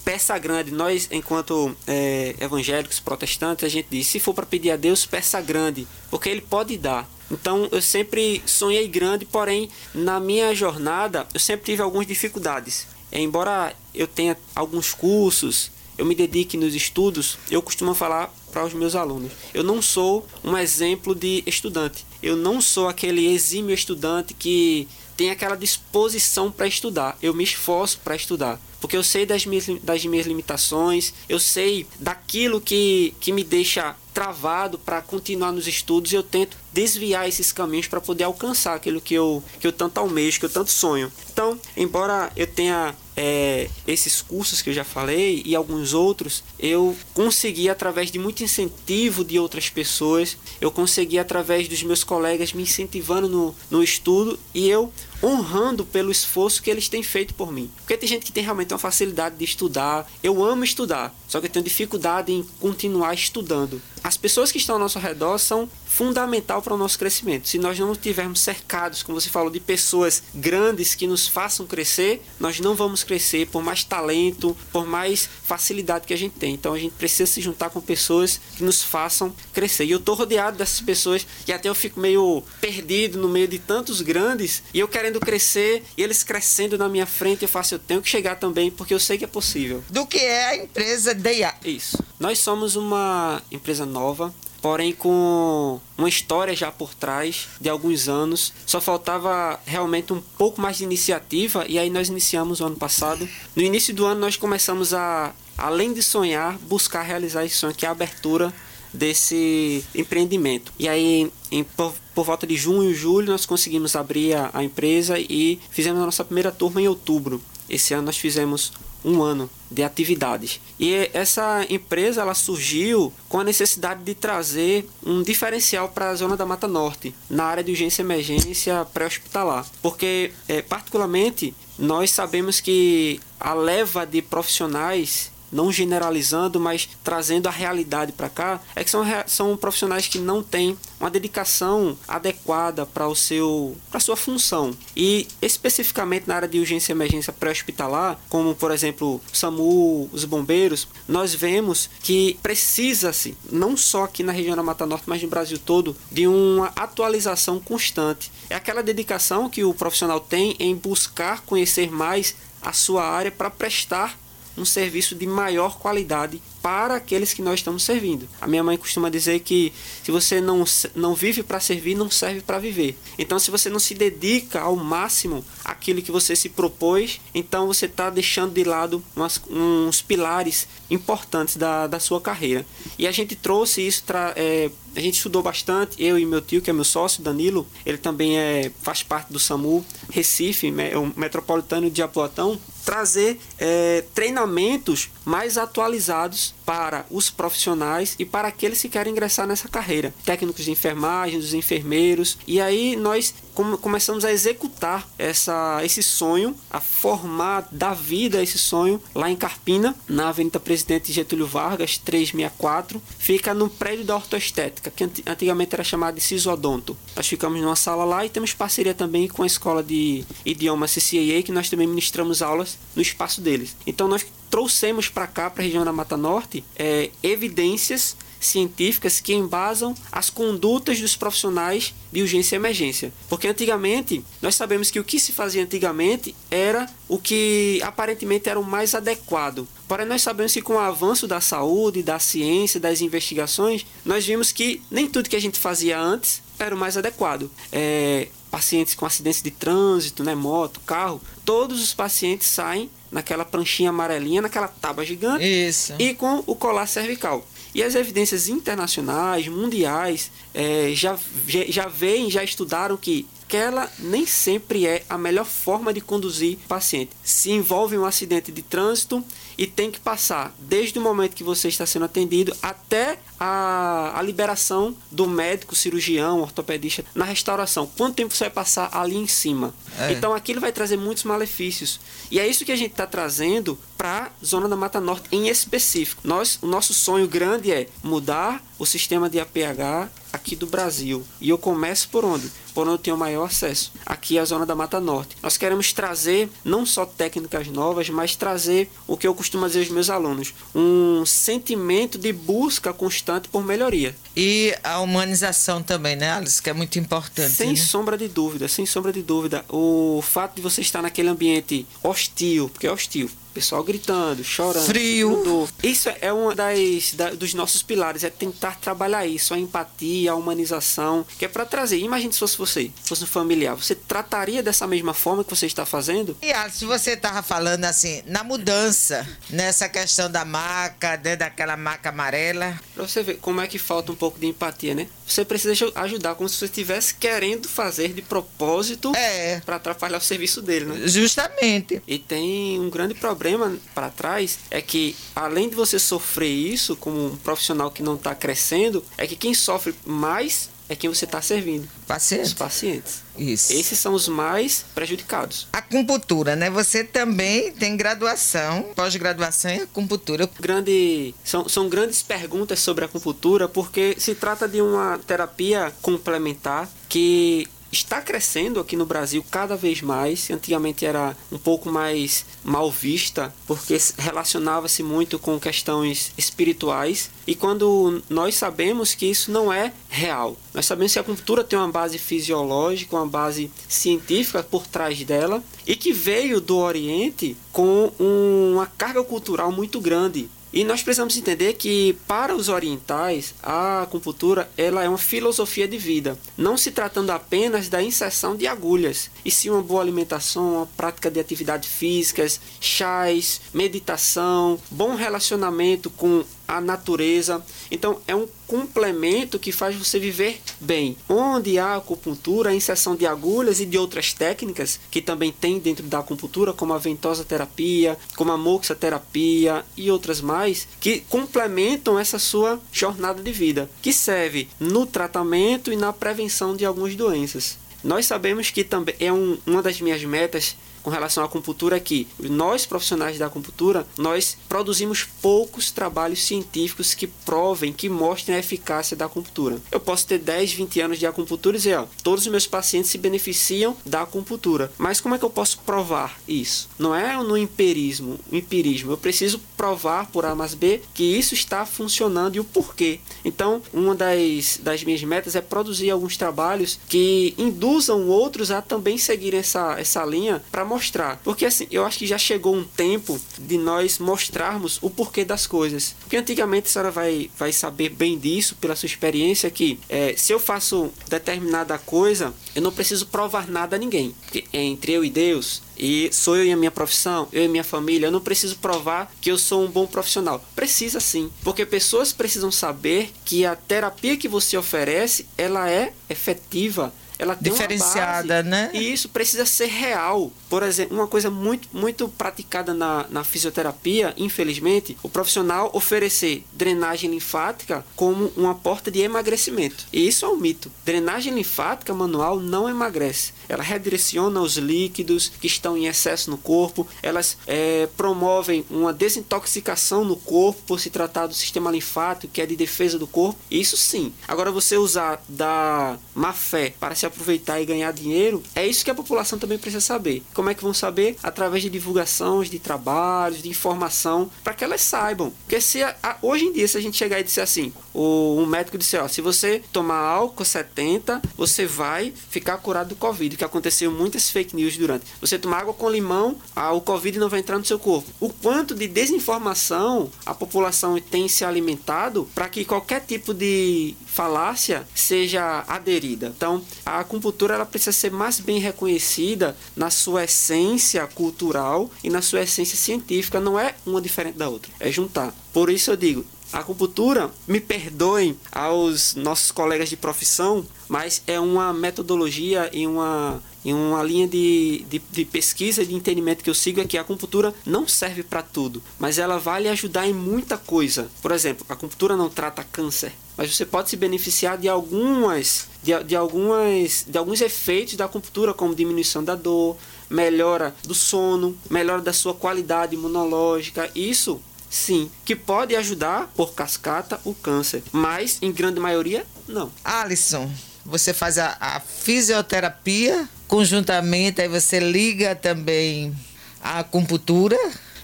peça 0.06 0.38
grande. 0.38 0.72
Nós, 0.72 1.10
enquanto 1.12 1.76
é, 1.88 2.36
evangélicos, 2.40 3.00
protestantes, 3.00 3.66
a 3.66 3.70
gente 3.70 3.88
diz: 3.90 4.06
se 4.06 4.20
for 4.20 4.34
para 4.34 4.46
pedir 4.46 4.70
a 4.70 4.78
Deus, 4.78 5.06
peça 5.06 5.42
grande, 5.42 5.88
porque 6.12 6.30
Ele 6.30 6.42
pode 6.42 6.78
dar. 6.78 7.10
Então 7.30 7.68
eu 7.72 7.82
sempre 7.82 8.42
sonhei 8.46 8.88
grande, 8.88 9.26
porém 9.26 9.70
na 9.94 10.20
minha 10.20 10.54
jornada 10.54 11.28
eu 11.34 11.40
sempre 11.40 11.66
tive 11.66 11.82
algumas 11.82 12.08
dificuldades. 12.08 12.88
Embora 13.12 13.74
eu 13.94 14.08
tenha 14.08 14.38
alguns 14.54 14.94
cursos, 14.94 15.72
eu 15.98 16.06
me 16.06 16.14
dedique 16.14 16.58
nos 16.58 16.76
estudos, 16.76 17.38
eu 17.50 17.62
costumo 17.62 17.94
falar 17.94 18.34
para 18.52 18.66
os 18.66 18.74
meus 18.74 18.96
alunos: 18.96 19.32
eu 19.54 19.64
não 19.64 19.82
sou 19.82 20.26
um 20.44 20.58
exemplo 20.58 21.16
de 21.16 21.44
estudante. 21.46 22.06
Eu 22.22 22.36
não 22.36 22.60
sou 22.62 22.88
aquele 22.88 23.28
exímio 23.28 23.74
estudante 23.74 24.34
que 24.34 24.88
tem 25.16 25.30
aquela 25.30 25.56
disposição 25.56 26.52
para 26.52 26.68
estudar. 26.68 27.18
Eu 27.22 27.34
me 27.34 27.44
esforço 27.44 28.00
para 28.04 28.16
estudar. 28.16 28.60
Porque 28.82 28.98
eu 28.98 29.04
sei 29.04 29.26
das 29.26 29.46
minhas, 29.46 29.66
das 29.82 30.06
minhas 30.06 30.28
limitações, 30.28 31.14
eu 31.28 31.40
sei 31.40 31.88
daquilo 32.00 32.62
que, 32.62 33.14
que 33.20 33.32
me 33.32 33.44
deixa 33.44 33.96
travado 34.14 34.78
para 34.78 35.02
continuar 35.02 35.52
nos 35.52 35.68
estudos 35.68 36.14
eu 36.14 36.24
tento 36.24 36.58
desviar 36.76 37.26
esses 37.26 37.54
caminhos 37.54 37.88
para 37.88 38.02
poder 38.02 38.26
alcançar 38.26 38.76
aquilo 38.76 39.00
que 39.00 39.14
eu, 39.14 39.42
que 39.62 39.66
eu 39.66 39.72
tanto 39.72 39.98
almejo, 39.98 40.40
que 40.40 40.46
eu 40.46 40.50
tanto 40.50 40.70
sonho. 40.70 41.10
Então, 41.32 41.58
embora 41.78 42.30
eu 42.36 42.46
tenha 42.46 42.94
é, 43.16 43.70
esses 43.88 44.22
cursos 44.22 44.62
que 44.62 44.70
eu 44.70 44.74
já 44.74 44.84
falei 44.84 45.42
e 45.46 45.56
alguns 45.56 45.94
outros, 45.94 46.44
eu 46.60 46.96
consegui 47.14 47.70
através 47.70 48.12
de 48.12 48.20
muito 48.20 48.44
incentivo 48.44 49.24
de 49.24 49.40
outras 49.40 49.70
pessoas, 49.70 50.38
eu 50.60 50.70
consegui 50.70 51.18
através 51.18 51.70
dos 51.70 51.82
meus 51.82 52.04
colegas 52.04 52.52
me 52.52 52.64
incentivando 52.64 53.30
no, 53.30 53.56
no 53.72 53.82
estudo 53.82 54.38
e 54.54 54.70
eu 54.70 54.92
honrando 55.24 55.86
pelo 55.86 56.12
esforço 56.12 56.62
que 56.62 56.70
eles 56.70 56.90
têm 56.90 57.02
feito 57.02 57.34
por 57.34 57.52
mim. 57.52 57.70
Porque 57.78 57.98
tem 57.98 58.08
gente 58.08 58.26
que 58.26 58.32
tem 58.32 58.44
realmente 58.44 58.74
uma 58.74 58.80
facilidade 58.80 59.38
de 59.38 59.46
estudar. 59.46 60.10
Eu 60.22 60.44
amo 60.44 60.64
estudar, 60.64 61.16
só 61.28 61.40
que 61.40 61.48
eu 61.48 61.50
tenho 61.50 61.64
dificuldade 61.64 62.34
em 62.34 62.44
continuar 62.60 63.14
estudando. 63.14 63.82
As 64.04 64.18
pessoas 64.18 64.52
que 64.52 64.58
estão 64.58 64.76
ao 64.76 64.80
nosso 64.80 65.00
redor 65.00 65.38
são 65.38 65.70
fundamental 65.96 66.62
para 66.62 66.74
o 66.74 66.78
nosso 66.78 67.00
crescimento. 67.00 67.48
Se 67.48 67.58
nós 67.58 67.80
não 67.80 67.94
estivermos 67.94 68.42
cercados, 68.42 69.02
como 69.02 69.20
você 69.20 69.30
falou, 69.30 69.50
de 69.50 69.62
pessoas 69.62 70.22
grandes 70.34 70.94
que 70.94 71.08
nos 71.08 71.26
façam 71.26 71.66
crescer, 71.66 72.22
nós 72.38 72.60
não 72.60 72.76
vamos 72.76 73.02
crescer 73.02 73.48
por 73.48 73.64
mais 73.64 73.86
talento, 73.86 74.58
por 74.74 74.86
mais 74.86 75.30
facilidade 75.46 76.06
que 76.06 76.14
a 76.14 76.18
gente 76.18 76.34
tem. 76.34 76.54
Então 76.54 76.74
a 76.74 76.78
gente 76.78 76.92
precisa 76.96 77.32
se 77.32 77.40
juntar 77.40 77.70
com 77.70 77.80
pessoas 77.80 78.42
que 78.58 78.64
nos 78.64 78.84
façam 78.84 79.34
crescer. 79.54 79.86
E 79.86 79.92
eu 79.92 80.00
estou 80.00 80.16
rodeado 80.16 80.58
dessas 80.58 80.82
pessoas 80.82 81.26
e 81.48 81.54
até 81.54 81.70
eu 81.70 81.76
fico 81.76 81.98
meio 81.98 82.44
perdido 82.60 83.18
no 83.18 83.30
meio 83.30 83.48
de 83.48 83.58
tantos 83.58 84.02
grandes 84.02 84.64
e 84.74 84.80
eu 84.80 84.90
querendo 84.90 85.22
crescer 85.22 85.82
e 85.96 86.04
eles 86.04 86.24
crescendo 86.24 86.78
na 86.78 86.90
minha 86.90 87.06
frente, 87.06 87.44
eu 87.44 87.50
faço, 87.50 87.76
eu 87.76 87.80
tenho 87.80 88.02
que 88.02 88.10
chegar 88.10 88.36
também 88.36 88.70
porque 88.70 88.94
eu 88.94 89.00
sei 89.00 89.18
que 89.18 89.24
é 89.24 89.28
possível. 89.28 89.82
Do 89.90 90.06
que 90.06 90.18
é 90.18 90.46
a 90.48 90.58
empresa 90.58 91.14
DEA? 91.14 91.54
Isso. 91.64 92.04
Nós 92.20 92.40
somos 92.40 92.76
uma 92.76 93.42
empresa 93.50 93.86
nova, 93.86 94.34
porém 94.66 94.94
com 94.94 95.80
uma 95.96 96.10
história 96.10 96.56
já 96.56 96.72
por 96.72 96.96
trás 96.96 97.50
de 97.62 97.70
alguns 97.70 98.10
anos. 98.10 98.52
Só 98.66 98.82
faltava 98.82 99.60
realmente 99.64 100.12
um 100.12 100.20
pouco 100.20 100.60
mais 100.60 100.78
de 100.78 100.84
iniciativa 100.84 101.66
e 101.68 101.78
aí 101.78 101.88
nós 101.88 102.10
iniciamos 102.10 102.62
o 102.62 102.66
ano 102.66 102.76
passado. 102.76 103.30
No 103.56 103.62
início 103.62 103.94
do 103.94 104.08
ano 104.08 104.22
nós 104.22 104.38
começamos 104.38 104.92
a, 104.92 105.36
além 105.56 105.94
de 105.94 106.02
sonhar, 106.02 106.58
buscar 106.58 107.04
realizar 107.04 107.46
esse 107.46 107.58
sonho, 107.58 107.76
que 107.76 107.86
é 107.86 107.90
a 107.90 107.92
abertura 107.92 108.52
desse 108.92 109.86
empreendimento. 109.94 110.74
E 110.80 110.90
aí, 110.90 111.32
em, 111.52 111.64
por, 111.64 111.94
por, 112.16 112.26
volta 112.26 112.48
de 112.48 112.58
junho, 112.58 112.92
julho, 112.92 113.28
nós 113.28 113.46
conseguimos 113.46 113.96
abrir 113.96 114.34
a, 114.34 114.50
a 114.52 114.64
empresa 114.64 115.20
e 115.20 115.60
fizemos 115.70 116.02
a 116.02 116.06
nossa 116.06 116.26
primeira 116.26 116.52
turma 116.52 116.82
em 116.82 116.88
outubro. 116.88 117.40
Esse 117.70 117.94
ano 117.94 118.08
nós 118.08 118.18
fizemos 118.18 118.74
um 119.06 119.22
ano 119.22 119.50
de 119.70 119.84
atividades. 119.84 120.60
E 120.80 121.10
essa 121.14 121.66
empresa 121.70 122.22
ela 122.22 122.34
surgiu 122.34 123.14
com 123.30 123.40
a 123.40 123.44
necessidade 123.44 124.04
de 124.04 124.16
trazer 124.16 124.90
um 125.06 125.22
diferencial 125.22 125.90
para 125.90 126.10
a 126.10 126.16
zona 126.16 126.36
da 126.36 126.46
Mata 126.46 126.68
Norte, 126.68 127.14
na 127.30 127.46
área 127.46 127.64
de 127.64 127.72
urgência 127.72 128.02
e 128.02 128.06
emergência 128.06 128.86
pré-hospitalar. 128.94 129.66
Porque, 129.82 130.32
é, 130.48 130.62
particularmente, 130.62 131.54
nós 131.78 132.12
sabemos 132.12 132.60
que 132.60 133.20
a 133.40 133.54
leva 133.54 134.06
de 134.06 134.22
profissionais 134.22 135.32
não 135.52 135.72
generalizando, 135.72 136.60
mas 136.60 136.90
trazendo 137.04 137.48
a 137.48 137.52
realidade 137.52 138.12
para 138.12 138.30
cá, 138.30 138.60
é 138.76 138.84
que 138.84 138.90
são, 138.90 139.04
são 139.28 139.58
profissionais 139.58 140.08
que 140.08 140.20
não 140.20 140.44
têm 140.44 140.78
uma 141.00 141.10
dedicação 141.10 141.98
adequada 142.08 142.86
para 142.86 143.08
o 143.08 143.16
seu 143.16 143.76
para 143.90 144.00
sua 144.00 144.16
função. 144.16 144.76
E 144.96 145.28
especificamente 145.42 146.28
na 146.28 146.36
área 146.36 146.48
de 146.48 146.60
urgência 146.60 146.92
e 146.92 146.96
emergência 146.96 147.34
pré-hospitalar, 147.34 148.20
como 148.30 148.56
por 148.56 148.72
exemplo, 148.72 149.22
SAMU, 149.32 150.10
os 150.12 150.26
bombeiros, 150.26 150.88
nós 151.08 151.34
vemos 151.34 151.90
que 152.02 152.38
precisa-se, 152.42 153.38
não 153.52 153.78
só 153.78 154.06
aqui 154.06 154.24
na 154.24 154.32
região 154.32 154.56
da 154.56 154.64
Mata 154.64 154.86
Norte, 154.86 155.04
mas 155.08 155.22
no 155.22 155.30
Brasil 155.30 155.60
todo, 155.60 155.96
de 156.12 156.28
uma 156.28 156.68
atualização 156.76 157.60
constante. 157.60 158.32
É 158.50 158.56
aquela 158.56 158.84
dedicação 158.84 159.50
que 159.50 159.64
o 159.64 159.74
profissional 159.74 160.20
tem 160.20 160.56
em 160.60 160.76
buscar 160.76 161.42
conhecer 161.42 161.92
mais 161.92 162.36
a 162.62 162.74
sua 162.74 163.08
área 163.08 163.32
para 163.32 163.50
prestar 163.50 164.18
um 164.58 164.66
serviço 164.66 165.16
de 165.16 165.26
maior 165.26 165.78
qualidade 165.78 166.42
para 166.62 166.96
aqueles 166.96 167.32
que 167.32 167.44
nós 167.44 167.60
estamos 167.60 167.84
servindo. 167.84 168.28
A 168.42 168.48
minha 168.48 168.64
mãe 168.64 168.76
costuma 168.76 169.10
dizer 169.10 169.40
que 169.42 169.72
se 170.04 170.10
você 170.12 170.42
não, 170.42 170.64
não 170.96 171.14
vive 171.14 171.44
para 171.44 171.60
servir, 171.60 171.96
não 171.96 172.10
serve 172.10 172.42
para 172.42 172.58
viver. 172.58 172.98
Então, 173.20 173.38
se 173.38 173.52
você 173.52 173.70
não 173.70 173.78
se 173.78 173.94
dedica 173.94 174.62
ao 174.62 174.76
máximo 174.76 175.46
àquilo 175.64 176.02
que 176.02 176.12
você 176.12 176.36
se 176.36 176.50
propôs, 176.50 177.22
então 177.36 177.68
você 177.68 177.86
está 177.86 178.10
deixando 178.10 178.54
de 178.54 178.64
lado 178.64 179.04
umas, 179.16 179.40
uns 179.48 180.02
pilares 180.02 180.68
importantes 180.90 181.56
da, 181.58 181.86
da 181.86 182.00
sua 182.00 182.20
carreira. 182.20 182.66
E 182.98 183.06
a 183.06 183.12
gente 183.12 183.36
trouxe 183.36 183.86
isso, 183.86 184.04
é, 184.36 184.72
a 184.96 185.00
gente 185.00 185.18
estudou 185.18 185.44
bastante, 185.44 186.02
eu 186.02 186.18
e 186.18 186.26
meu 186.26 186.42
tio, 186.42 186.62
que 186.62 186.70
é 186.70 186.74
meu 186.74 186.84
sócio, 186.84 187.22
Danilo, 187.22 187.68
ele 187.86 187.98
também 187.98 188.40
é, 188.40 188.72
faz 188.82 189.04
parte 189.04 189.32
do 189.32 189.40
SAMU 189.40 189.86
Recife, 190.10 190.74
é 190.80 190.98
o 190.98 191.12
metropolitano 191.16 191.90
de 191.90 192.02
Apuatão, 192.02 192.60
trazer 192.86 193.40
é, 193.58 194.04
treinamentos 194.14 195.10
mais 195.26 195.58
atualizados 195.58 196.54
para 196.66 197.06
os 197.10 197.30
profissionais 197.30 198.16
e 198.20 198.26
para 198.26 198.48
aqueles 198.48 198.82
que 198.82 198.88
querem 198.88 199.12
ingressar 199.12 199.48
nessa 199.48 199.68
carreira. 199.68 200.14
Técnicos 200.24 200.64
de 200.64 200.72
enfermagem, 200.72 201.40
dos 201.40 201.54
enfermeiros. 201.54 202.38
E 202.46 202.62
aí 202.62 202.96
nós 202.96 203.34
começamos 203.56 204.26
a 204.26 204.32
executar 204.32 205.08
essa, 205.18 205.80
esse 205.84 206.04
sonho, 206.04 206.56
a 206.70 206.80
formar 206.80 207.68
da 207.72 207.94
vida 207.94 208.44
esse 208.44 208.58
sonho 208.58 209.02
lá 209.14 209.32
em 209.32 209.36
Carpina, 209.36 209.96
na 210.08 210.30
Avenida 210.30 210.60
Presidente 210.60 211.12
Getúlio 211.12 211.48
Vargas, 211.48 211.98
364. 211.98 213.02
Fica 213.18 213.54
no 213.54 213.70
prédio 213.70 214.06
da 214.06 214.16
ortoestética, 214.16 214.92
que 214.92 215.04
antigamente 215.26 215.74
era 215.74 215.84
chamado 215.84 216.16
de 216.16 216.22
Cisodonto. 216.22 216.98
Nós 217.16 217.28
ficamos 217.28 217.62
numa 217.62 217.76
sala 217.76 218.04
lá 218.04 218.26
e 218.26 218.30
temos 218.30 218.54
parceria 218.54 218.94
também 218.94 219.28
com 219.28 219.44
a 219.44 219.48
escola 219.48 219.82
de 219.82 220.26
idioma 220.46 220.88
CCAA, 220.88 221.42
que 221.44 221.52
nós 221.52 221.70
também 221.70 221.88
ministramos 221.88 222.42
aulas 222.42 222.78
no 222.96 223.02
espaço 223.02 223.42
deles. 223.42 223.76
Então 223.88 224.08
nós 224.08 224.26
trouxemos 224.50 225.10
para 225.10 225.28
cá, 225.28 225.50
para 225.50 225.64
a 225.64 225.66
região 225.66 225.84
da 225.84 225.92
Mata 225.92 226.18
Norte, 226.18 226.64
é, 226.76 227.10
evidências 227.24 228.16
científicas 228.46 229.20
que 229.20 229.34
embasam 229.34 229.96
as 230.12 230.30
condutas 230.30 231.00
dos 231.00 231.16
profissionais 231.16 231.94
de 232.12 232.22
urgência 232.22 232.56
e 232.56 232.58
emergência. 232.58 233.14
Porque 233.30 233.48
antigamente, 233.48 234.24
nós 234.42 234.56
sabemos 234.56 234.90
que 234.90 235.00
o 235.00 235.04
que 235.04 235.20
se 235.20 235.32
fazia 235.32 235.64
antigamente 235.64 236.36
era 236.50 236.90
o 237.08 237.18
que 237.18 237.80
aparentemente 237.84 238.50
era 238.50 238.60
o 238.60 238.64
mais 238.64 238.96
adequado. 238.96 239.68
Porém, 239.88 240.06
nós 240.06 240.22
sabemos 240.22 240.54
que 240.54 240.62
com 240.62 240.74
o 240.74 240.80
avanço 240.80 241.28
da 241.28 241.42
saúde, 241.42 242.02
da 242.02 242.20
ciência, 242.20 242.80
das 242.80 243.02
investigações, 243.02 243.86
nós 244.04 244.26
vimos 244.26 244.52
que 244.52 244.82
nem 244.90 245.08
tudo 245.08 245.30
que 245.30 245.36
a 245.36 245.42
gente 245.42 245.60
fazia 245.60 246.00
antes 246.00 246.42
era 246.58 246.74
o 246.74 246.78
mais 246.78 246.98
adequado. 246.98 247.52
É, 247.72 248.30
pacientes 248.50 248.96
com 248.96 249.06
acidentes 249.06 249.42
de 249.42 249.52
trânsito, 249.52 250.24
né, 250.24 250.34
moto, 250.34 250.80
carro, 250.86 251.22
todos 251.44 251.84
os 251.84 251.94
pacientes 251.94 252.48
saem 252.48 252.90
naquela 253.12 253.46
pranchinha 253.46 253.90
amarelinha, 253.90 254.42
naquela 254.42 254.68
tábua 254.68 255.06
gigante 255.06 255.44
Isso. 255.44 255.94
e 256.00 256.14
com 256.14 256.44
o 256.46 256.56
colar 256.56 256.88
cervical. 256.88 257.46
E 257.76 257.84
as 257.84 257.94
evidências 257.94 258.48
internacionais, 258.48 259.50
mundiais, 259.50 260.32
é, 260.54 260.94
já, 260.94 261.20
já 261.68 261.88
veem, 261.90 262.32
já 262.32 262.42
estudaram 262.42 262.96
que 262.96 263.28
aquela 263.44 263.92
nem 264.00 264.26
sempre 264.26 264.88
é 264.88 265.04
a 265.10 265.18
melhor 265.18 265.46
forma 265.46 265.94
de 265.94 266.00
conduzir 266.00 266.58
paciente. 266.70 267.12
Se 267.22 267.52
envolve 267.52 267.98
um 267.98 268.06
acidente 268.06 268.50
de 268.50 268.62
trânsito 268.62 269.22
e 269.58 269.68
tem 269.68 269.92
que 269.92 270.00
passar 270.00 270.54
desde 270.60 270.98
o 271.00 271.02
momento 271.02 271.36
que 271.36 271.44
você 271.44 271.68
está 271.68 271.86
sendo 271.86 272.06
atendido 272.06 272.56
até 272.62 273.20
a, 273.40 274.18
a 274.18 274.22
liberação 274.22 274.96
do 275.12 275.28
médico, 275.28 275.76
cirurgião, 275.76 276.42
ortopedista 276.42 277.04
na 277.14 277.26
restauração. 277.26 277.90
Quanto 277.98 278.16
tempo 278.16 278.34
você 278.34 278.46
vai 278.46 278.52
passar 278.52 278.90
ali 278.92 279.16
em 279.16 279.28
cima? 279.28 279.74
É. 280.00 280.12
Então 280.12 280.34
aquilo 280.34 280.62
vai 280.62 280.72
trazer 280.72 280.98
muitos 280.98 281.24
malefícios. 281.24 282.00
E 282.32 282.40
é 282.40 282.48
isso 282.48 282.66
que 282.66 282.72
a 282.72 282.76
gente 282.76 282.92
está 282.92 283.06
trazendo 283.06 283.78
para 283.98 284.26
a 284.26 284.46
zona 284.46 284.68
da 284.68 284.76
Mata 284.76 285.00
Norte 285.00 285.28
em 285.32 285.48
específico. 285.48 286.22
Nós, 286.24 286.60
o 286.62 286.68
nosso 286.68 286.94
sonho 286.94 287.28
grande 287.28 287.72
é 287.72 287.88
mudar 288.04 288.64
o 288.78 288.86
sistema 288.86 289.30
de 289.30 289.40
APH 289.40 290.10
aqui 290.34 290.56
do 290.56 290.68
Brasil. 290.68 291.26
E 291.40 291.50
eu 291.50 291.58
começo 291.58 292.10
por 292.10 292.26
onde? 292.26 292.52
Por 292.74 292.84
onde 292.84 292.96
eu 292.96 292.98
tenho 292.98 293.18
maior 293.18 293.46
acesso. 293.46 293.94
Aqui 294.06 294.38
é 294.38 294.42
a 294.42 294.46
zona 294.46 294.66
da 294.66 294.76
Mata 294.76 295.00
Norte. 295.00 295.38
Nós 295.42 295.56
queremos 295.56 295.94
trazer 295.94 296.50
não 296.64 296.86
só 296.86 297.06
técnicas 297.06 297.68
novas, 297.68 298.10
mas 298.10 298.36
trazer 298.36 298.92
o 299.08 299.16
que 299.16 299.26
eu 299.26 299.34
costumo 299.46 299.68
dizer 299.68 299.80
aos 299.82 299.90
meus 299.90 300.10
alunos, 300.10 300.54
um 300.74 301.26
sentimento 301.26 302.18
de 302.18 302.34
busca 302.34 302.92
constante 302.92 303.48
por 303.48 303.64
melhoria. 303.64 304.16
E 304.36 304.76
a 304.84 305.00
humanização 305.00 305.84
também, 305.84 306.16
né, 306.16 306.32
Alice, 306.32 306.62
que 306.62 306.70
é 306.70 306.74
muito 306.74 306.98
importante. 306.98 307.52
Sem 307.52 307.70
né? 307.70 307.76
sombra 307.76 308.18
de 308.18 308.28
dúvida, 308.28 308.68
sem 308.68 308.86
sombra 308.86 309.14
de 309.14 309.22
dúvida. 309.22 309.64
O 309.70 310.22
fato 310.24 310.56
de 310.56 310.62
você 310.62 310.82
estar 310.82 311.02
naquele 311.02 311.30
ambiente 311.30 311.86
hostil, 312.04 312.70
porque 312.70 312.88
é 312.88 312.92
hostil, 312.92 313.30
pessoal 313.56 313.82
gritando, 313.86 314.44
chorando, 314.44 314.86
frio. 314.86 315.42
Dor. 315.46 315.70
Isso 315.82 316.10
é 316.20 316.34
um 316.34 316.54
das, 316.54 317.14
da, 317.14 317.30
dos 317.30 317.54
nossos 317.54 317.82
pilares, 317.82 318.26
é 318.26 318.30
tentar 318.30 318.78
trabalhar 318.82 319.26
isso, 319.26 319.54
a 319.54 319.58
empatia, 319.58 320.34
a 320.34 320.36
humanização, 320.36 321.26
que 321.40 321.46
é 321.46 321.48
para 321.48 321.64
trazer. 321.66 321.98
Imagine 321.98 322.34
se 322.34 322.40
fosse 322.40 322.58
você, 322.58 322.92
fosse 323.06 323.24
um 323.24 323.28
familiar, 323.28 323.74
você 323.74 323.96
trataria 323.96 324.62
dessa 324.62 324.86
mesma 324.86 325.14
forma 325.14 325.42
que 325.42 325.50
você 325.50 325.66
está 325.66 325.86
fazendo? 325.86 326.36
E 326.42 326.54
se 326.70 326.84
você 326.84 327.12
estava 327.12 327.42
falando 327.42 327.86
assim, 327.86 328.22
na 328.26 328.44
mudança, 328.44 329.26
nessa 329.50 329.88
questão 329.88 330.30
da 330.30 330.44
maca, 330.44 331.16
né, 331.24 331.38
daquela 331.38 331.78
maca 331.78 332.10
amarela. 332.10 332.78
Para 332.94 333.08
você 333.08 333.24
ver 333.24 333.38
como 333.38 333.62
é 333.62 333.68
que 333.68 333.80
falta 333.80 334.12
um 334.12 334.16
pouco 334.16 334.38
de 334.38 334.48
empatia, 334.48 334.94
né? 334.94 335.08
Você 335.26 335.46
precisa 335.46 335.74
ajudar 335.96 336.36
como 336.36 336.50
se 336.50 336.58
você 336.58 336.66
estivesse 336.66 337.16
querendo 337.16 337.70
fazer 337.70 338.10
de 338.10 338.22
propósito 338.22 339.14
é. 339.16 339.62
para 339.62 339.78
atrapalhar 339.78 340.18
o 340.18 340.22
serviço 340.22 340.62
dele, 340.62 340.86
né? 340.86 341.08
Justamente. 341.08 342.02
E 342.06 342.20
tem 342.20 342.80
um 342.80 342.90
grande 342.90 343.14
problema 343.14 343.45
para 343.94 344.10
trás 344.10 344.60
é 344.72 344.82
que 344.82 345.16
além 345.36 345.70
de 345.70 345.76
você 345.76 346.00
sofrer 346.00 346.52
isso 346.52 346.96
como 346.96 347.28
um 347.28 347.38
profissional 347.38 347.92
que 347.92 348.04
não 348.04 348.16
está 348.16 348.34
crescendo, 348.34 349.04
é 349.18 349.28
que 349.28 349.36
quem 349.36 349.54
sofre 349.54 349.94
mais 350.06 350.70
é 350.88 350.96
quem 350.96 351.10
você 351.10 351.26
está 351.26 351.42
servindo. 351.42 351.88
Pacientes. 352.08 352.50
Os 352.50 352.54
pacientes. 352.54 353.24
Isso. 353.38 353.74
Esses 353.74 353.98
são 353.98 354.14
os 354.14 354.28
mais 354.28 354.86
prejudicados. 354.94 355.68
A 355.74 355.80
acupuntura, 355.80 356.56
né? 356.56 356.70
Você 356.70 357.04
também 357.04 357.72
tem 357.72 357.98
graduação, 357.98 358.92
pós-graduação 358.96 359.72
em 359.72 359.82
acupuntura. 359.82 360.50
Grande, 360.60 361.34
são, 361.44 361.68
são 361.68 361.90
grandes 361.90 362.22
perguntas 362.22 362.80
sobre 362.80 363.04
a 363.04 363.08
acupuntura, 363.08 363.68
porque 363.68 364.16
se 364.20 364.36
trata 364.36 364.68
de 364.68 364.82
uma 364.82 365.20
terapia 365.26 365.92
complementar 366.02 366.88
que 367.10 367.68
está 367.96 368.22
crescendo 368.22 368.80
aqui 368.80 368.96
no 368.96 369.06
Brasil 369.06 369.44
cada 369.50 369.76
vez 369.76 370.02
mais. 370.02 370.50
Antigamente 370.50 371.06
era 371.06 371.36
um 371.52 371.58
pouco 371.58 371.90
mais 371.90 372.46
mal 372.64 372.92
vista, 372.92 373.54
porque 373.66 373.98
relacionava-se 374.18 375.02
muito 375.02 375.40
com 375.40 375.60
questões 375.60 376.32
espirituais. 376.38 377.30
E 377.48 377.56
quando 377.56 378.22
nós 378.30 378.56
sabemos 378.56 379.14
que 379.14 379.26
isso 379.26 379.52
não 379.52 379.72
é 379.72 379.94
real, 380.10 380.58
nós 380.74 380.86
sabemos 380.86 381.14
que 381.14 381.20
a 381.20 381.22
acupuntura 381.22 381.64
tem 381.64 381.78
uma 381.80 381.92
base 381.92 382.18
fisiológica, 382.18 383.16
uma 383.16 383.28
base 383.28 383.72
científica 383.88 384.64
por 384.64 384.86
trás 384.88 385.24
dela 385.24 385.64
e 385.88 385.96
que 385.96 386.12
veio 386.12 386.60
do 386.60 386.78
Oriente 386.78 387.56
com 387.72 388.12
uma 388.20 388.86
carga 388.86 389.24
cultural 389.24 389.72
muito 389.72 390.02
grande. 390.02 390.50
E 390.76 390.84
nós 390.84 391.02
precisamos 391.02 391.38
entender 391.38 391.76
que 391.76 392.18
para 392.28 392.54
os 392.54 392.68
orientais 392.68 393.56
a 393.64 394.02
acupuntura 394.02 394.70
ela 394.78 395.02
é 395.06 395.08
uma 395.08 395.18
filosofia 395.18 395.88
de 395.88 395.98
vida, 395.98 396.38
não 396.58 396.76
se 396.76 396.92
tratando 396.92 397.30
apenas 397.30 397.88
da 397.88 398.04
inserção 398.04 398.58
de 398.58 398.68
agulhas, 398.68 399.32
e 399.46 399.52
sim 399.52 399.70
uma 399.70 399.82
boa 399.82 400.02
alimentação, 400.02 400.78
uma 400.78 400.86
prática 400.98 401.30
de 401.30 401.40
atividades 401.40 401.88
físicas, 401.88 402.60
chás, 402.82 403.62
meditação, 403.72 404.80
bom 404.90 405.14
relacionamento 405.14 406.10
com 406.10 406.44
a 406.68 406.82
natureza. 406.82 407.64
Então 407.92 408.20
é 408.28 408.36
um 408.36 408.48
complemento 408.68 409.60
que 409.60 409.72
faz 409.72 409.96
você 409.96 410.18
viver 410.18 410.60
bem. 410.80 411.16
Onde 411.30 411.78
há 411.78 411.96
acupuntura, 411.96 412.72
a 412.72 412.76
inserção 412.76 413.16
de 413.16 413.28
agulhas 413.28 413.80
e 413.80 413.86
de 413.86 413.98
outras 413.98 414.34
técnicas 414.34 415.00
que 415.12 415.22
também 415.22 415.52
tem 415.52 415.78
dentro 415.78 416.06
da 416.08 416.20
acupuntura, 416.20 416.74
como 416.74 416.94
a 416.94 416.98
ventosa 416.98 417.44
terapia, 417.44 418.18
como 418.36 418.52
a 418.52 418.58
moxaterapia 418.58 419.86
e 419.96 420.10
outras 420.10 420.42
mais, 420.42 420.88
que 421.00 421.20
complementam 421.22 422.18
essa 422.18 422.40
sua 422.40 422.80
jornada 422.92 423.44
de 423.44 423.52
vida, 423.52 423.90
que 424.02 424.12
serve 424.12 424.68
no 424.80 425.06
tratamento 425.06 425.92
e 425.92 425.96
na 425.96 426.12
prevenção 426.12 426.76
de 426.76 426.86
algumas 426.86 427.16
doenças. 427.16 427.85
Nós 428.06 428.28
sabemos 428.28 428.70
que 428.70 428.84
também 428.84 429.16
é 429.20 429.34
um, 429.34 429.58
uma 429.66 429.82
das 429.82 430.00
minhas 430.00 430.24
metas 430.24 430.78
com 431.06 431.12
relação 431.12 431.44
à 431.44 431.46
acupuntura 431.46 432.00
que 432.00 432.28
nós 432.40 432.88
profissionais 432.88 433.38
da 433.38 433.46
acupuntura, 433.46 434.08
nós 434.18 434.58
produzimos 434.68 435.24
poucos 435.40 435.92
trabalhos 435.92 436.44
científicos 436.44 437.14
que 437.14 437.28
provem, 437.28 437.94
que 437.94 438.10
mostrem 438.10 438.56
a 438.56 438.60
eficácia 438.60 439.16
da 439.16 439.26
acupuntura. 439.26 439.78
Eu 439.92 440.00
posso 440.00 440.26
ter 440.26 440.40
10, 440.40 440.74
20 440.74 441.02
anos 441.02 441.20
de 441.20 441.28
acupuntura 441.28 441.76
e 441.76 441.78
dizer, 441.78 442.00
ó, 442.00 442.08
todos 442.24 442.48
os 442.48 442.52
meus 442.52 442.66
pacientes 442.66 443.12
se 443.12 443.20
beneficiam 443.20 443.96
da 444.04 444.24
acupuntura. 444.24 444.92
Mas 444.98 445.22
como 445.22 445.36
é 445.36 445.38
que 445.38 445.46
eu 445.46 445.50
posso 445.52 445.78
provar 445.82 446.40
isso? 446.48 446.90
Não 446.98 447.14
é 447.14 447.38
no 447.38 447.56
empirismo, 447.56 448.40
empirismo. 448.52 449.12
Eu 449.12 449.18
preciso 449.18 449.62
provar 449.78 450.26
por 450.32 450.44
A 450.44 450.56
mais 450.56 450.74
B 450.74 451.02
que 451.14 451.24
isso 451.24 451.54
está 451.54 451.86
funcionando 451.86 452.56
e 452.56 452.60
o 452.60 452.64
porquê. 452.64 453.20
Então, 453.44 453.80
uma 453.94 454.16
das, 454.16 454.80
das 454.82 455.04
minhas 455.04 455.24
metas 455.24 455.56
é 455.56 455.62
produzir 455.62 456.10
alguns 456.10 456.36
trabalhos 456.36 457.00
que 457.08 457.54
induzam 457.60 458.28
outros 458.28 458.72
a 458.72 458.82
também 458.82 459.20
seguirem 459.20 459.60
essa, 459.60 460.00
essa 460.00 460.26
linha 460.26 460.64
para 460.72 460.84
mostrar. 460.96 461.40
Porque 461.44 461.66
assim, 461.66 461.88
eu 461.92 462.06
acho 462.06 462.20
que 462.20 462.26
já 462.26 462.38
chegou 462.38 462.74
um 462.76 462.84
tempo 462.84 463.40
de 463.60 463.78
nós 463.78 464.18
mostrarmos 464.18 464.98
o 465.02 465.10
porquê 465.10 465.44
das 465.44 465.68
coisas. 465.68 466.16
Porque 466.22 466.38
antigamente 466.38 466.88
a 466.88 466.92
senhora 466.92 467.12
vai, 467.12 467.52
vai 467.58 467.72
saber 467.72 468.10
bem 468.10 468.40
disso, 468.40 468.76
pela 468.76 468.96
sua 468.96 469.08
experiência, 469.08 469.70
que 469.70 470.00
é, 470.10 470.34
se 470.38 470.54
eu 470.54 470.60
faço 470.60 471.12
determinada 471.30 471.98
coisa, 471.98 472.54
eu 472.74 472.82
não 472.82 472.92
preciso 472.92 473.28
provar 473.28 473.68
nada 473.68 473.96
a 473.96 474.00
ninguém. 474.00 474.34
Porque 474.42 474.64
entre 474.74 475.12
eu 475.12 475.26
e 475.26 475.30
Deus, 475.30 475.82
e 475.98 476.30
sou 476.32 476.56
eu 476.56 476.66
e 476.66 476.72
a 476.72 476.78
minha 476.78 476.92
profissão, 476.92 477.48
eu 477.52 477.64
e 477.64 477.68
minha 477.68 477.84
família, 477.84 478.28
eu 478.28 478.32
não 478.32 478.42
preciso 478.42 478.78
provar 478.78 479.32
que 479.42 479.52
eu 479.52 479.58
sou 479.58 479.84
um 479.84 479.88
bom 479.88 480.08
profissional. 480.08 480.64
Precisa 480.76 481.20
sim, 481.20 481.52
porque 481.64 481.86
pessoas 481.86 482.32
precisam 482.32 482.72
saber 482.72 483.32
que 483.44 483.66
a 483.66 483.76
terapia 483.76 484.38
que 484.38 484.48
você 484.48 484.78
oferece, 484.78 485.46
ela 485.58 485.90
é 485.90 486.14
efetiva 486.30 487.14
ela 487.38 487.56
tem 487.56 487.72
diferenciada, 487.72 488.64
né? 488.64 488.90
E 488.94 489.12
isso 489.12 489.30
precisa 489.30 489.66
ser 489.66 489.88
real. 489.88 490.52
Por 490.70 490.84
exemplo, 490.84 491.16
uma 491.16 491.28
coisa 491.28 491.50
muito, 491.50 491.88
muito 491.94 492.28
praticada 492.30 492.94
na, 492.94 493.26
na 493.30 493.44
fisioterapia, 493.44 494.34
infelizmente, 494.38 495.18
o 495.22 495.30
profissional 495.30 495.90
oferecer 495.94 496.64
drenagem 496.74 497.30
linfática 497.32 498.06
como 498.16 498.52
uma 498.56 498.76
porta 498.76 499.12
de 499.12 499.20
emagrecimento. 499.20 500.06
E 500.12 500.28
isso 500.28 500.46
é 500.46 500.50
um 500.50 500.58
mito. 500.58 500.92
Drenagem 501.04 501.54
linfática 501.54 502.14
manual 502.14 502.60
não 502.60 502.90
emagrece. 502.90 503.54
Ela 503.68 503.84
redireciona 503.84 504.62
os 504.62 504.78
líquidos 504.78 505.52
que 505.60 505.68
estão 505.68 505.98
em 505.98 506.08
excesso 506.08 506.50
no 506.50 506.58
corpo, 506.58 507.08
elas 507.22 507.58
é, 507.68 508.08
promovem 508.18 508.86
uma 508.90 509.14
desintoxicação 509.14 510.24
no 510.24 510.36
corpo 510.36 510.82
por 510.88 511.00
se 511.00 511.10
tratar 511.10 511.48
do 511.48 511.54
sistema 511.54 511.92
linfático, 511.92 512.54
que 512.54 512.62
é 512.62 512.66
de 512.66 512.76
defesa 512.76 513.18
do 513.18 513.28
corpo. 513.28 513.60
Isso 513.70 513.98
sim. 513.98 514.34
Agora, 514.48 514.72
você 514.72 514.98
usar 514.98 515.44
da 515.48 516.18
má 516.34 516.54
fé 516.54 516.94
para 517.00 517.16
se 517.16 517.26
aproveitar 517.26 517.82
e 517.82 517.86
ganhar 517.86 518.12
dinheiro, 518.12 518.62
é 518.76 518.86
isso 518.86 519.04
que 519.04 519.12
a 519.12 519.16
população 519.16 519.58
também 519.58 519.78
precisa 519.78 520.02
saber. 520.02 520.44
Como 520.54 520.70
é 520.70 520.74
que 520.74 520.84
vão 520.84 520.94
saber? 520.94 521.38
Através 521.42 521.84
de 521.84 521.90
divulgações, 521.90 522.70
de 522.70 522.80
trabalhos, 522.80 523.62
de 523.62 523.70
informação, 523.70 524.50
para 524.64 524.74
que 524.74 524.84
elas 524.84 525.02
saibam. 525.02 525.52
Porque 525.62 525.80
se 525.82 526.04
a, 526.04 526.16
a, 526.22 526.38
hoje 526.42 526.66
em 526.66 526.74
dia, 526.74 526.88
se 526.88 526.98
a 526.98 527.02
gente 527.02 527.18
chegar 527.18 527.40
e 527.40 527.44
disser 527.44 527.64
assim, 527.64 527.94
o, 528.14 528.58
um 528.60 528.66
médico 528.66 528.98
disser, 528.98 529.24
ó, 529.24 529.28
se 529.28 529.42
você 529.42 529.82
tomar 529.92 530.20
álcool 530.20 530.66
70, 530.66 531.42
você 531.56 531.86
vai 531.86 532.34
ficar 532.50 532.78
curado 532.78 533.10
do 533.10 533.16
Covid, 533.16 533.55
que 533.58 533.64
aconteceu 533.64 534.12
muitas 534.12 534.50
fake 534.50 534.76
news 534.76 534.98
durante. 534.98 535.26
Você 535.40 535.58
tomar 535.58 535.80
água 535.80 535.94
com 535.94 536.10
limão, 536.10 536.58
a, 536.76 536.92
o 536.92 537.02
Covid 537.02 537.38
não 537.40 537.50
vai 537.50 537.60
entrar 537.60 537.78
no 537.78 537.86
seu 537.86 538.00
corpo. 538.00 538.30
O 538.40 538.50
quanto 538.50 538.96
de 538.96 539.08
desinformação 539.08 540.30
a 540.46 540.54
população 540.54 541.20
tem 541.20 541.48
se 541.48 541.64
alimentado 541.64 542.48
para 542.54 542.70
que 542.70 542.86
qualquer 542.86 543.22
tipo 543.22 543.54
de 543.54 544.16
falácia 544.26 545.08
seja 545.16 545.84
aderida. 545.88 546.54
Então, 546.56 546.82
a 547.06 547.20
acupuntura 547.20 547.76
ela 547.76 547.86
precisa 547.86 548.12
ser 548.12 548.32
mais 548.32 548.60
bem 548.60 548.80
reconhecida 548.80 549.76
na 549.96 550.10
sua 550.10 550.44
essência 550.44 551.26
cultural 551.28 552.10
e 552.24 552.30
na 552.30 552.42
sua 552.42 552.62
essência 552.62 552.98
científica. 552.98 553.60
Não 553.60 553.80
é 553.80 553.96
uma 554.06 554.22
diferente 554.22 554.58
da 554.58 554.70
outra, 554.70 554.92
é 555.00 555.12
juntar. 555.12 555.54
Por 555.72 555.90
isso 555.90 556.12
eu 556.12 556.16
digo, 556.16 556.46
a 556.76 556.80
acupuntura, 556.80 557.50
me 557.66 557.80
perdoem 557.80 558.60
aos 558.70 559.34
nossos 559.34 559.72
colegas 559.72 560.10
de 560.10 560.18
profissão, 560.18 560.86
mas 561.08 561.42
é 561.48 561.58
uma 561.58 561.94
metodologia 561.94 562.90
e 562.92 563.08
uma, 563.08 563.64
e 563.86 563.94
uma 563.94 564.22
linha 564.22 564.46
de, 564.46 565.06
de, 565.10 565.20
de 565.32 565.46
pesquisa 565.46 566.04
e 566.04 566.06
de 566.06 566.14
entendimento 566.14 566.66
que 566.66 566.70
eu 566.70 566.74
sigo 566.74 567.00
é 567.00 567.06
que 567.06 567.18
a 567.18 567.22
acupuntura 567.22 567.74
não 567.86 568.06
serve 568.06 568.44
para 568.44 568.62
tudo, 568.62 569.02
mas 569.18 569.40
ela 569.40 569.58
vai 569.58 569.84
lhe 569.84 569.88
ajudar 569.88 570.28
em 570.28 570.34
muita 570.34 570.78
coisa. 570.78 571.30
Por 571.42 571.54
exemplo, 571.54 571.86
a 571.88 571.94
acupuntura 571.94 572.36
não 572.36 572.50
trata 572.50 572.84
câncer, 572.84 573.32
mas 573.56 573.74
você 573.74 573.86
pode 573.86 574.10
se 574.10 574.18
beneficiar 574.18 574.78
de 574.78 574.90
algumas 574.90 575.88
de, 576.04 576.12
de 576.26 576.36
algumas 576.36 577.26
de 577.26 577.38
alguns 577.38 577.62
efeitos 577.62 578.16
da 578.16 578.26
acupuntura 578.26 578.74
como 578.74 578.94
diminuição 578.94 579.42
da 579.42 579.56
dor, 579.56 579.96
melhora 580.30 580.94
do 581.06 581.14
sono, 581.14 581.74
melhora 581.90 582.22
da 582.22 582.34
sua 582.34 582.54
qualidade 582.54 583.16
imunológica. 583.16 584.12
Isso 584.14 584.60
sim, 584.96 585.30
que 585.44 585.56
pode 585.56 585.96
ajudar 585.96 586.50
por 586.56 586.74
cascata 586.74 587.40
o 587.44 587.54
câncer, 587.54 588.02
mas 588.12 588.58
em 588.62 588.72
grande 588.72 589.00
maioria 589.00 589.46
não. 589.68 589.92
Alisson, 590.04 590.72
você 591.06 591.34
faz 591.34 591.58
a, 591.58 591.76
a 591.80 592.00
fisioterapia 592.00 593.48
conjuntamente, 593.68 594.62
aí 594.62 594.70
você 594.70 595.00
liga 595.00 595.54
também 595.54 596.34
a 596.82 597.00
acupuntura 597.00 597.78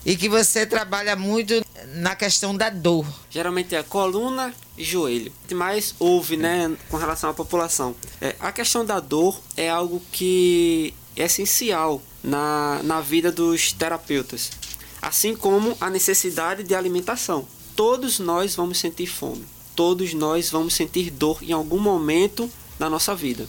e 0.05 0.15
que 0.15 0.29
você 0.29 0.65
trabalha 0.65 1.15
muito 1.15 1.61
na 1.95 2.15
questão 2.15 2.55
da 2.55 2.69
dor. 2.69 3.05
Geralmente 3.29 3.75
é 3.75 3.83
coluna 3.83 4.53
e 4.77 4.83
joelho. 4.83 5.31
O 5.43 5.47
que 5.49 5.53
mais 5.53 5.93
houve, 5.99 6.37
né, 6.37 6.71
com 6.89 6.95
relação 6.95 7.29
à 7.29 7.33
população? 7.33 7.93
É, 8.21 8.35
a 8.39 8.51
questão 8.51 8.85
da 8.85 8.99
dor 8.99 9.41
é 9.57 9.69
algo 9.69 10.01
que 10.11 10.93
é 11.17 11.23
essencial 11.23 12.01
na, 12.23 12.81
na 12.83 13.01
vida 13.01 13.31
dos 13.31 13.73
terapeutas. 13.73 14.51
Assim 15.01 15.35
como 15.35 15.75
a 15.81 15.89
necessidade 15.89 16.63
de 16.63 16.75
alimentação. 16.75 17.47
Todos 17.75 18.19
nós 18.19 18.55
vamos 18.55 18.77
sentir 18.77 19.07
fome, 19.07 19.43
todos 19.75 20.13
nós 20.13 20.49
vamos 20.51 20.73
sentir 20.73 21.09
dor 21.09 21.41
em 21.41 21.53
algum 21.53 21.79
momento 21.79 22.49
da 22.77 22.89
nossa 22.89 23.15
vida, 23.15 23.47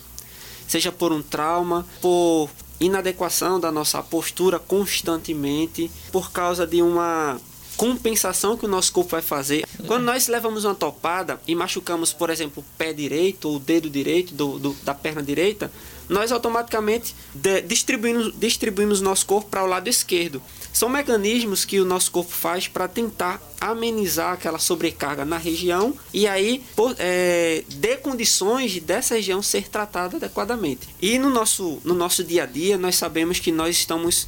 seja 0.66 0.90
por 0.90 1.12
um 1.12 1.22
trauma, 1.22 1.86
por 2.00 2.48
inadequação 2.80 3.60
da 3.60 3.70
nossa 3.70 4.02
postura 4.02 4.58
constantemente, 4.58 5.90
por 6.10 6.32
causa 6.32 6.66
de 6.66 6.82
uma 6.82 7.40
compensação 7.76 8.56
que 8.56 8.66
o 8.66 8.68
nosso 8.68 8.92
corpo 8.92 9.10
vai 9.10 9.22
fazer. 9.22 9.66
Quando 9.86 10.04
nós 10.04 10.28
levamos 10.28 10.64
uma 10.64 10.74
topada 10.74 11.40
e 11.46 11.54
machucamos, 11.54 12.12
por 12.12 12.30
exemplo, 12.30 12.62
o 12.62 12.76
pé 12.78 12.92
direito 12.92 13.48
ou 13.48 13.56
o 13.56 13.58
dedo 13.58 13.88
direito 13.88 14.34
do, 14.34 14.58
do 14.58 14.72
da 14.84 14.94
perna 14.94 15.22
direita, 15.22 15.72
nós 16.08 16.30
automaticamente 16.30 17.14
de, 17.34 17.62
distribuímos, 17.62 18.32
distribuímos 18.38 19.00
nosso 19.00 19.26
corpo 19.26 19.48
para 19.50 19.64
o 19.64 19.66
lado 19.66 19.88
esquerdo. 19.88 20.42
São 20.72 20.88
mecanismos 20.88 21.64
que 21.64 21.78
o 21.80 21.84
nosso 21.84 22.10
corpo 22.10 22.32
faz 22.32 22.66
para 22.66 22.88
tentar 22.88 23.40
amenizar 23.60 24.32
aquela 24.32 24.58
sobrecarga 24.58 25.24
na 25.24 25.36
região 25.36 25.94
e 26.12 26.26
aí 26.26 26.64
por, 26.74 26.96
é, 26.98 27.62
dê 27.74 27.96
condições 27.96 28.80
dessa 28.80 29.14
região 29.14 29.42
ser 29.42 29.68
tratada 29.68 30.16
adequadamente. 30.16 30.88
E 31.00 31.18
no 31.18 31.28
nosso, 31.28 31.80
no 31.84 31.94
nosso 31.94 32.24
dia 32.24 32.44
a 32.44 32.46
dia, 32.46 32.78
nós 32.78 32.96
sabemos 32.96 33.38
que 33.38 33.52
nós 33.52 33.76
estamos 33.76 34.26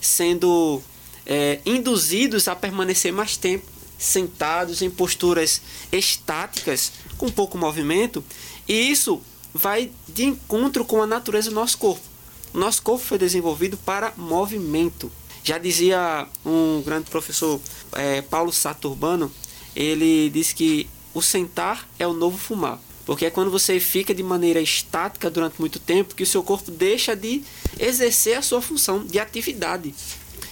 sendo 0.00 0.82
é, 1.24 1.60
induzidos 1.64 2.48
a 2.48 2.56
permanecer 2.56 3.12
mais 3.12 3.36
tempo 3.36 3.74
sentados 3.96 4.82
em 4.82 4.90
posturas 4.90 5.62
estáticas, 5.90 6.92
com 7.16 7.30
pouco 7.30 7.56
movimento, 7.56 8.22
e 8.68 8.90
isso 8.90 9.22
vai 9.52 9.90
de 10.08 10.24
encontro 10.24 10.84
com 10.84 11.00
a 11.00 11.06
natureza 11.06 11.48
do 11.48 11.54
nosso 11.54 11.78
corpo. 11.78 12.02
Nosso 12.52 12.82
corpo 12.82 13.04
foi 13.04 13.18
desenvolvido 13.18 13.76
para 13.76 14.12
movimento. 14.16 15.10
Já 15.44 15.58
dizia 15.58 16.26
um 16.44 16.82
grande 16.82 17.10
professor, 17.10 17.60
é, 17.92 18.22
Paulo 18.22 18.50
Saturbano, 18.50 19.30
ele 19.76 20.30
disse 20.30 20.54
que 20.54 20.88
o 21.12 21.20
sentar 21.20 21.86
é 21.98 22.06
o 22.06 22.14
novo 22.14 22.38
fumar. 22.38 22.80
Porque 23.04 23.26
é 23.26 23.30
quando 23.30 23.50
você 23.50 23.78
fica 23.78 24.14
de 24.14 24.22
maneira 24.22 24.58
estática 24.58 25.30
durante 25.30 25.60
muito 25.60 25.78
tempo 25.78 26.14
que 26.14 26.22
o 26.22 26.26
seu 26.26 26.42
corpo 26.42 26.70
deixa 26.70 27.14
de 27.14 27.42
exercer 27.78 28.38
a 28.38 28.42
sua 28.42 28.62
função 28.62 29.04
de 29.04 29.18
atividade. 29.18 29.94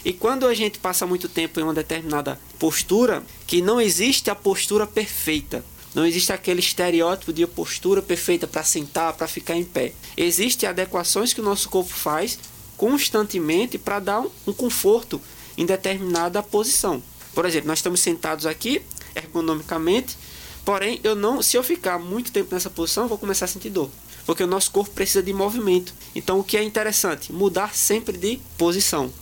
E 0.05 0.13
quando 0.13 0.47
a 0.47 0.53
gente 0.53 0.79
passa 0.79 1.07
muito 1.07 1.27
tempo 1.27 1.59
em 1.59 1.63
uma 1.63 1.73
determinada 1.73 2.39
postura, 2.59 3.23
que 3.47 3.63
não 3.63 3.81
existe 3.81 4.31
a 4.31 4.35
postura 4.35 4.87
perfeita. 4.87 5.65
Não 5.95 6.05
existe 6.05 6.33
aquele 6.33 6.61
estereótipo 6.61 7.33
de 7.33 7.47
postura 7.47 8.03
perfeita 8.03 8.47
para 8.47 8.63
sentar, 8.63 9.15
para 9.15 9.27
ficar 9.27 9.57
em 9.57 9.65
pé. 9.65 9.93
Existem 10.17 10.69
adequações 10.69 11.33
que 11.33 11.41
o 11.41 11.45
nosso 11.45 11.71
corpo 11.71 11.93
faz 11.93 12.39
constantemente 12.83 13.79
para 13.79 14.01
dar 14.01 14.25
um 14.45 14.53
conforto 14.53 15.21
em 15.57 15.65
determinada 15.65 16.43
posição. 16.43 17.01
Por 17.33 17.47
exemplo, 17.47 17.69
nós 17.69 17.79
estamos 17.79 18.01
sentados 18.01 18.45
aqui 18.45 18.83
ergonomicamente, 19.15 20.19
porém 20.65 20.99
eu 21.05 21.15
não, 21.15 21.41
se 21.41 21.57
eu 21.57 21.63
ficar 21.63 22.01
muito 22.01 22.33
tempo 22.33 22.53
nessa 22.53 22.69
posição, 22.69 23.07
vou 23.07 23.17
começar 23.17 23.45
a 23.45 23.49
sentir 23.49 23.71
dor, 23.71 23.89
porque 24.27 24.43
o 24.43 24.49
nosso 24.49 24.73
corpo 24.73 24.91
precisa 24.91 25.23
de 25.23 25.33
movimento. 25.33 25.95
Então, 26.13 26.41
o 26.41 26.43
que 26.43 26.57
é 26.57 26.63
interessante, 26.65 27.33
mudar 27.33 27.73
sempre 27.73 28.19
de 28.19 28.41
posição. 28.59 29.13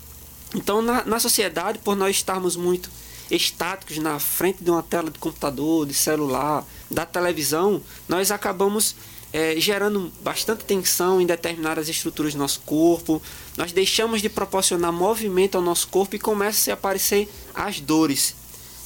Então, 0.55 0.81
na, 0.81 1.05
na 1.05 1.21
sociedade, 1.21 1.81
por 1.81 1.95
nós 1.95 2.17
estarmos 2.17 2.57
muito 2.57 2.91
estáticos 3.31 3.99
na 3.99 4.19
frente 4.19 4.65
de 4.65 4.71
uma 4.71 4.83
tela 4.83 5.11
de 5.11 5.19
computador, 5.19 5.85
de 5.85 5.93
celular, 5.93 6.65
da 6.91 7.05
televisão, 7.05 7.83
nós 8.09 8.31
acabamos 8.31 8.97
é, 9.33 9.55
gerando 9.59 10.13
bastante 10.23 10.65
tensão 10.65 11.21
em 11.21 11.27
determinadas 11.27 11.89
estruturas 11.89 12.35
do 12.35 12.39
nosso 12.39 12.61
corpo. 12.61 13.23
Nós 13.57 13.73
deixamos 13.73 14.21
de 14.21 14.29
proporcionar 14.29 14.93
movimento 14.93 15.57
ao 15.57 15.63
nosso 15.63 15.89
corpo 15.89 16.17
e 16.17 16.19
começam 16.19 16.73
a 16.73 16.75
aparecer 16.75 17.29
as 17.55 17.81
dores. 17.81 18.35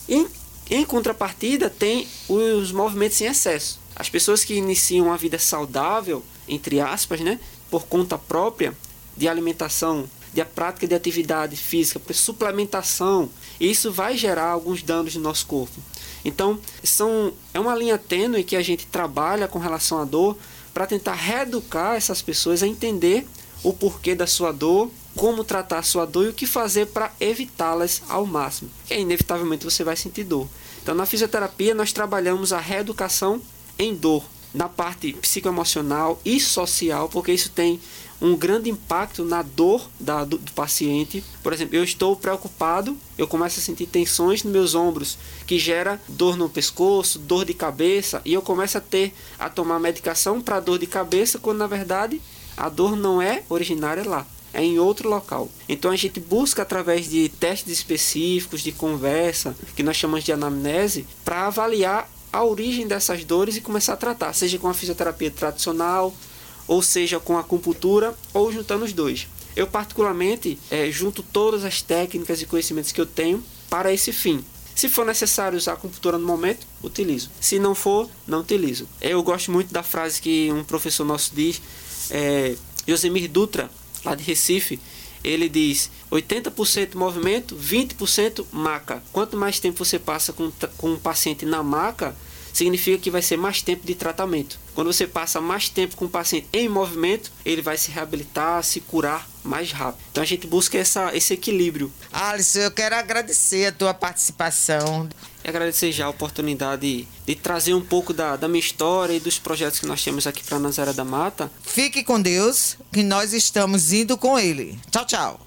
Em, 0.08 0.26
em 0.70 0.84
contrapartida, 0.84 1.70
tem 1.70 2.06
os 2.28 2.72
movimentos 2.72 3.20
em 3.20 3.26
excesso. 3.26 3.80
As 3.96 4.10
pessoas 4.10 4.44
que 4.44 4.54
iniciam 4.54 5.06
uma 5.06 5.16
vida 5.16 5.38
saudável, 5.38 6.22
entre 6.48 6.80
aspas, 6.80 7.20
né, 7.20 7.38
por 7.70 7.86
conta 7.86 8.18
própria, 8.18 8.76
de 9.16 9.28
alimentação 9.28 10.08
de 10.34 10.44
prática 10.44 10.86
de 10.86 10.94
atividade 10.94 11.56
física, 11.56 12.00
suplementação, 12.12 13.30
isso 13.60 13.92
vai 13.92 14.16
gerar 14.16 14.48
alguns 14.48 14.82
danos 14.82 15.14
no 15.14 15.22
nosso 15.22 15.46
corpo. 15.46 15.80
Então, 16.24 16.58
são, 16.82 17.32
é 17.52 17.60
uma 17.60 17.74
linha 17.74 17.96
tênue 17.96 18.42
que 18.42 18.56
a 18.56 18.62
gente 18.62 18.86
trabalha 18.86 19.46
com 19.46 19.60
relação 19.60 19.98
à 19.98 20.04
dor 20.04 20.36
para 20.72 20.86
tentar 20.86 21.14
reeducar 21.14 21.94
essas 21.94 22.20
pessoas 22.20 22.62
a 22.62 22.66
entender 22.66 23.24
o 23.62 23.72
porquê 23.72 24.14
da 24.14 24.26
sua 24.26 24.52
dor, 24.52 24.90
como 25.14 25.44
tratar 25.44 25.78
a 25.78 25.82
sua 25.82 26.04
dor 26.04 26.26
e 26.26 26.28
o 26.30 26.34
que 26.34 26.46
fazer 26.46 26.86
para 26.86 27.12
evitá-las 27.20 28.02
ao 28.08 28.26
máximo. 28.26 28.70
Que 28.86 28.96
inevitavelmente 28.96 29.64
você 29.64 29.84
vai 29.84 29.96
sentir 29.96 30.24
dor. 30.24 30.48
Então, 30.82 30.94
na 30.94 31.06
fisioterapia, 31.06 31.74
nós 31.74 31.92
trabalhamos 31.92 32.52
a 32.52 32.58
reeducação 32.58 33.40
em 33.78 33.94
dor, 33.94 34.24
na 34.52 34.68
parte 34.68 35.12
psicoemocional 35.14 36.20
e 36.24 36.40
social, 36.40 37.08
porque 37.08 37.32
isso 37.32 37.50
tem 37.50 37.80
um 38.20 38.36
grande 38.36 38.70
impacto 38.70 39.24
na 39.24 39.42
dor 39.42 39.88
da, 39.98 40.24
do, 40.24 40.38
do, 40.38 40.52
paciente. 40.52 41.22
Por 41.42 41.52
exemplo, 41.52 41.76
eu 41.76 41.84
estou 41.84 42.16
preocupado, 42.16 42.96
eu 43.18 43.26
começo 43.26 43.60
a 43.60 43.62
sentir 43.62 43.86
tensões 43.86 44.42
nos 44.42 44.52
meus 44.52 44.74
ombros, 44.74 45.18
que 45.46 45.58
gera 45.58 46.00
dor 46.08 46.36
no 46.36 46.48
pescoço, 46.48 47.18
dor 47.18 47.44
de 47.44 47.54
cabeça, 47.54 48.20
e 48.24 48.32
eu 48.32 48.42
começo 48.42 48.78
a 48.78 48.80
ter 48.80 49.12
a 49.38 49.48
tomar 49.48 49.78
medicação 49.78 50.40
para 50.40 50.60
dor 50.60 50.78
de 50.78 50.86
cabeça, 50.86 51.38
quando 51.38 51.58
na 51.58 51.66
verdade 51.66 52.20
a 52.56 52.68
dor 52.68 52.96
não 52.96 53.20
é 53.20 53.42
originária 53.48 54.08
lá, 54.08 54.26
é 54.52 54.62
em 54.62 54.78
outro 54.78 55.08
local. 55.08 55.48
Então 55.68 55.90
a 55.90 55.96
gente 55.96 56.20
busca 56.20 56.62
através 56.62 57.08
de 57.08 57.28
testes 57.28 57.72
específicos, 57.72 58.62
de 58.62 58.72
conversa, 58.72 59.56
que 59.74 59.82
nós 59.82 59.96
chamamos 59.96 60.24
de 60.24 60.32
anamnese, 60.32 61.06
para 61.24 61.46
avaliar 61.46 62.08
a 62.32 62.42
origem 62.42 62.86
dessas 62.86 63.24
dores 63.24 63.56
e 63.56 63.60
começar 63.60 63.92
a 63.92 63.96
tratar, 63.96 64.32
seja 64.32 64.58
com 64.58 64.68
a 64.68 64.74
fisioterapia 64.74 65.30
tradicional, 65.30 66.12
ou 66.66 66.82
seja 66.82 67.20
com 67.20 67.36
a 67.36 67.40
acupuntura 67.40 68.14
ou 68.32 68.52
juntando 68.52 68.84
os 68.84 68.92
dois. 68.92 69.28
Eu 69.56 69.66
particularmente 69.66 70.58
é, 70.70 70.90
junto 70.90 71.22
todas 71.22 71.64
as 71.64 71.80
técnicas 71.80 72.42
e 72.42 72.46
conhecimentos 72.46 72.92
que 72.92 73.00
eu 73.00 73.06
tenho 73.06 73.42
para 73.70 73.92
esse 73.92 74.12
fim. 74.12 74.44
Se 74.74 74.88
for 74.88 75.06
necessário 75.06 75.56
usar 75.56 75.72
a 75.72 75.74
acupuntura 75.74 76.18
no 76.18 76.26
momento, 76.26 76.66
utilizo. 76.82 77.30
Se 77.40 77.58
não 77.60 77.74
for, 77.74 78.10
não 78.26 78.40
utilizo. 78.40 78.88
Eu 79.00 79.22
gosto 79.22 79.52
muito 79.52 79.72
da 79.72 79.84
frase 79.84 80.20
que 80.20 80.50
um 80.50 80.64
professor 80.64 81.04
nosso 81.04 81.32
diz, 81.34 81.62
é, 82.10 82.56
Josemir 82.86 83.30
Dutra, 83.30 83.70
lá 84.04 84.16
de 84.16 84.24
Recife, 84.24 84.80
ele 85.22 85.48
diz 85.48 85.90
80% 86.10 86.96
movimento, 86.96 87.56
20% 87.56 88.44
maca. 88.52 89.02
Quanto 89.12 89.36
mais 89.36 89.60
tempo 89.60 89.82
você 89.82 89.98
passa 89.98 90.32
com, 90.32 90.52
com 90.76 90.92
um 90.92 90.98
paciente 90.98 91.46
na 91.46 91.62
maca, 91.62 92.14
significa 92.52 92.98
que 92.98 93.10
vai 93.10 93.22
ser 93.22 93.36
mais 93.36 93.62
tempo 93.62 93.86
de 93.86 93.94
tratamento. 93.94 94.58
Quando 94.74 94.92
você 94.92 95.06
passa 95.06 95.40
mais 95.40 95.68
tempo 95.68 95.96
com 95.96 96.06
o 96.06 96.08
paciente 96.08 96.48
em 96.52 96.68
movimento, 96.68 97.30
ele 97.44 97.62
vai 97.62 97.76
se 97.76 97.90
reabilitar, 97.90 98.62
se 98.62 98.80
curar 98.80 99.28
mais 99.42 99.70
rápido. 99.70 100.02
Então 100.10 100.22
a 100.22 100.26
gente 100.26 100.46
busca 100.46 100.78
essa, 100.78 101.14
esse 101.14 101.34
equilíbrio. 101.34 101.92
Alisson, 102.12 102.60
eu 102.60 102.70
quero 102.70 102.96
agradecer 102.96 103.66
a 103.66 103.72
tua 103.72 103.94
participação. 103.94 105.08
E 105.44 105.48
agradecer 105.48 105.92
já 105.92 106.06
a 106.06 106.08
oportunidade 106.08 107.06
de, 107.26 107.34
trazer 107.36 107.74
um 107.74 107.84
pouco 107.84 108.12
da, 108.12 108.36
da 108.36 108.48
minha 108.48 108.60
história 108.60 109.14
e 109.14 109.20
dos 109.20 109.38
projetos 109.38 109.78
que 109.78 109.86
nós 109.86 110.02
temos 110.02 110.26
aqui 110.26 110.42
para 110.42 110.58
Nazaré 110.58 110.92
da 110.92 111.04
Mata. 111.04 111.50
Fique 111.62 112.02
com 112.02 112.20
Deus, 112.20 112.76
que 112.90 113.02
nós 113.02 113.32
estamos 113.32 113.92
indo 113.92 114.16
com 114.16 114.38
Ele. 114.38 114.78
Tchau, 114.90 115.04
tchau. 115.04 115.43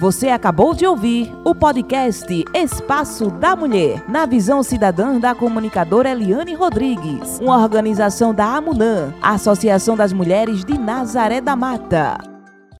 Você 0.00 0.30
acabou 0.30 0.72
de 0.72 0.86
ouvir 0.86 1.30
o 1.44 1.54
podcast 1.54 2.26
Espaço 2.54 3.30
da 3.32 3.54
Mulher, 3.54 4.02
na 4.08 4.24
visão 4.24 4.62
cidadã 4.62 5.20
da 5.20 5.34
comunicadora 5.34 6.08
Eliane 6.08 6.54
Rodrigues, 6.54 7.38
uma 7.38 7.58
organização 7.58 8.32
da 8.32 8.46
AMUNAM, 8.46 9.12
Associação 9.20 9.98
das 9.98 10.10
Mulheres 10.10 10.64
de 10.64 10.78
Nazaré 10.78 11.42
da 11.42 11.54
Mata. 11.54 12.39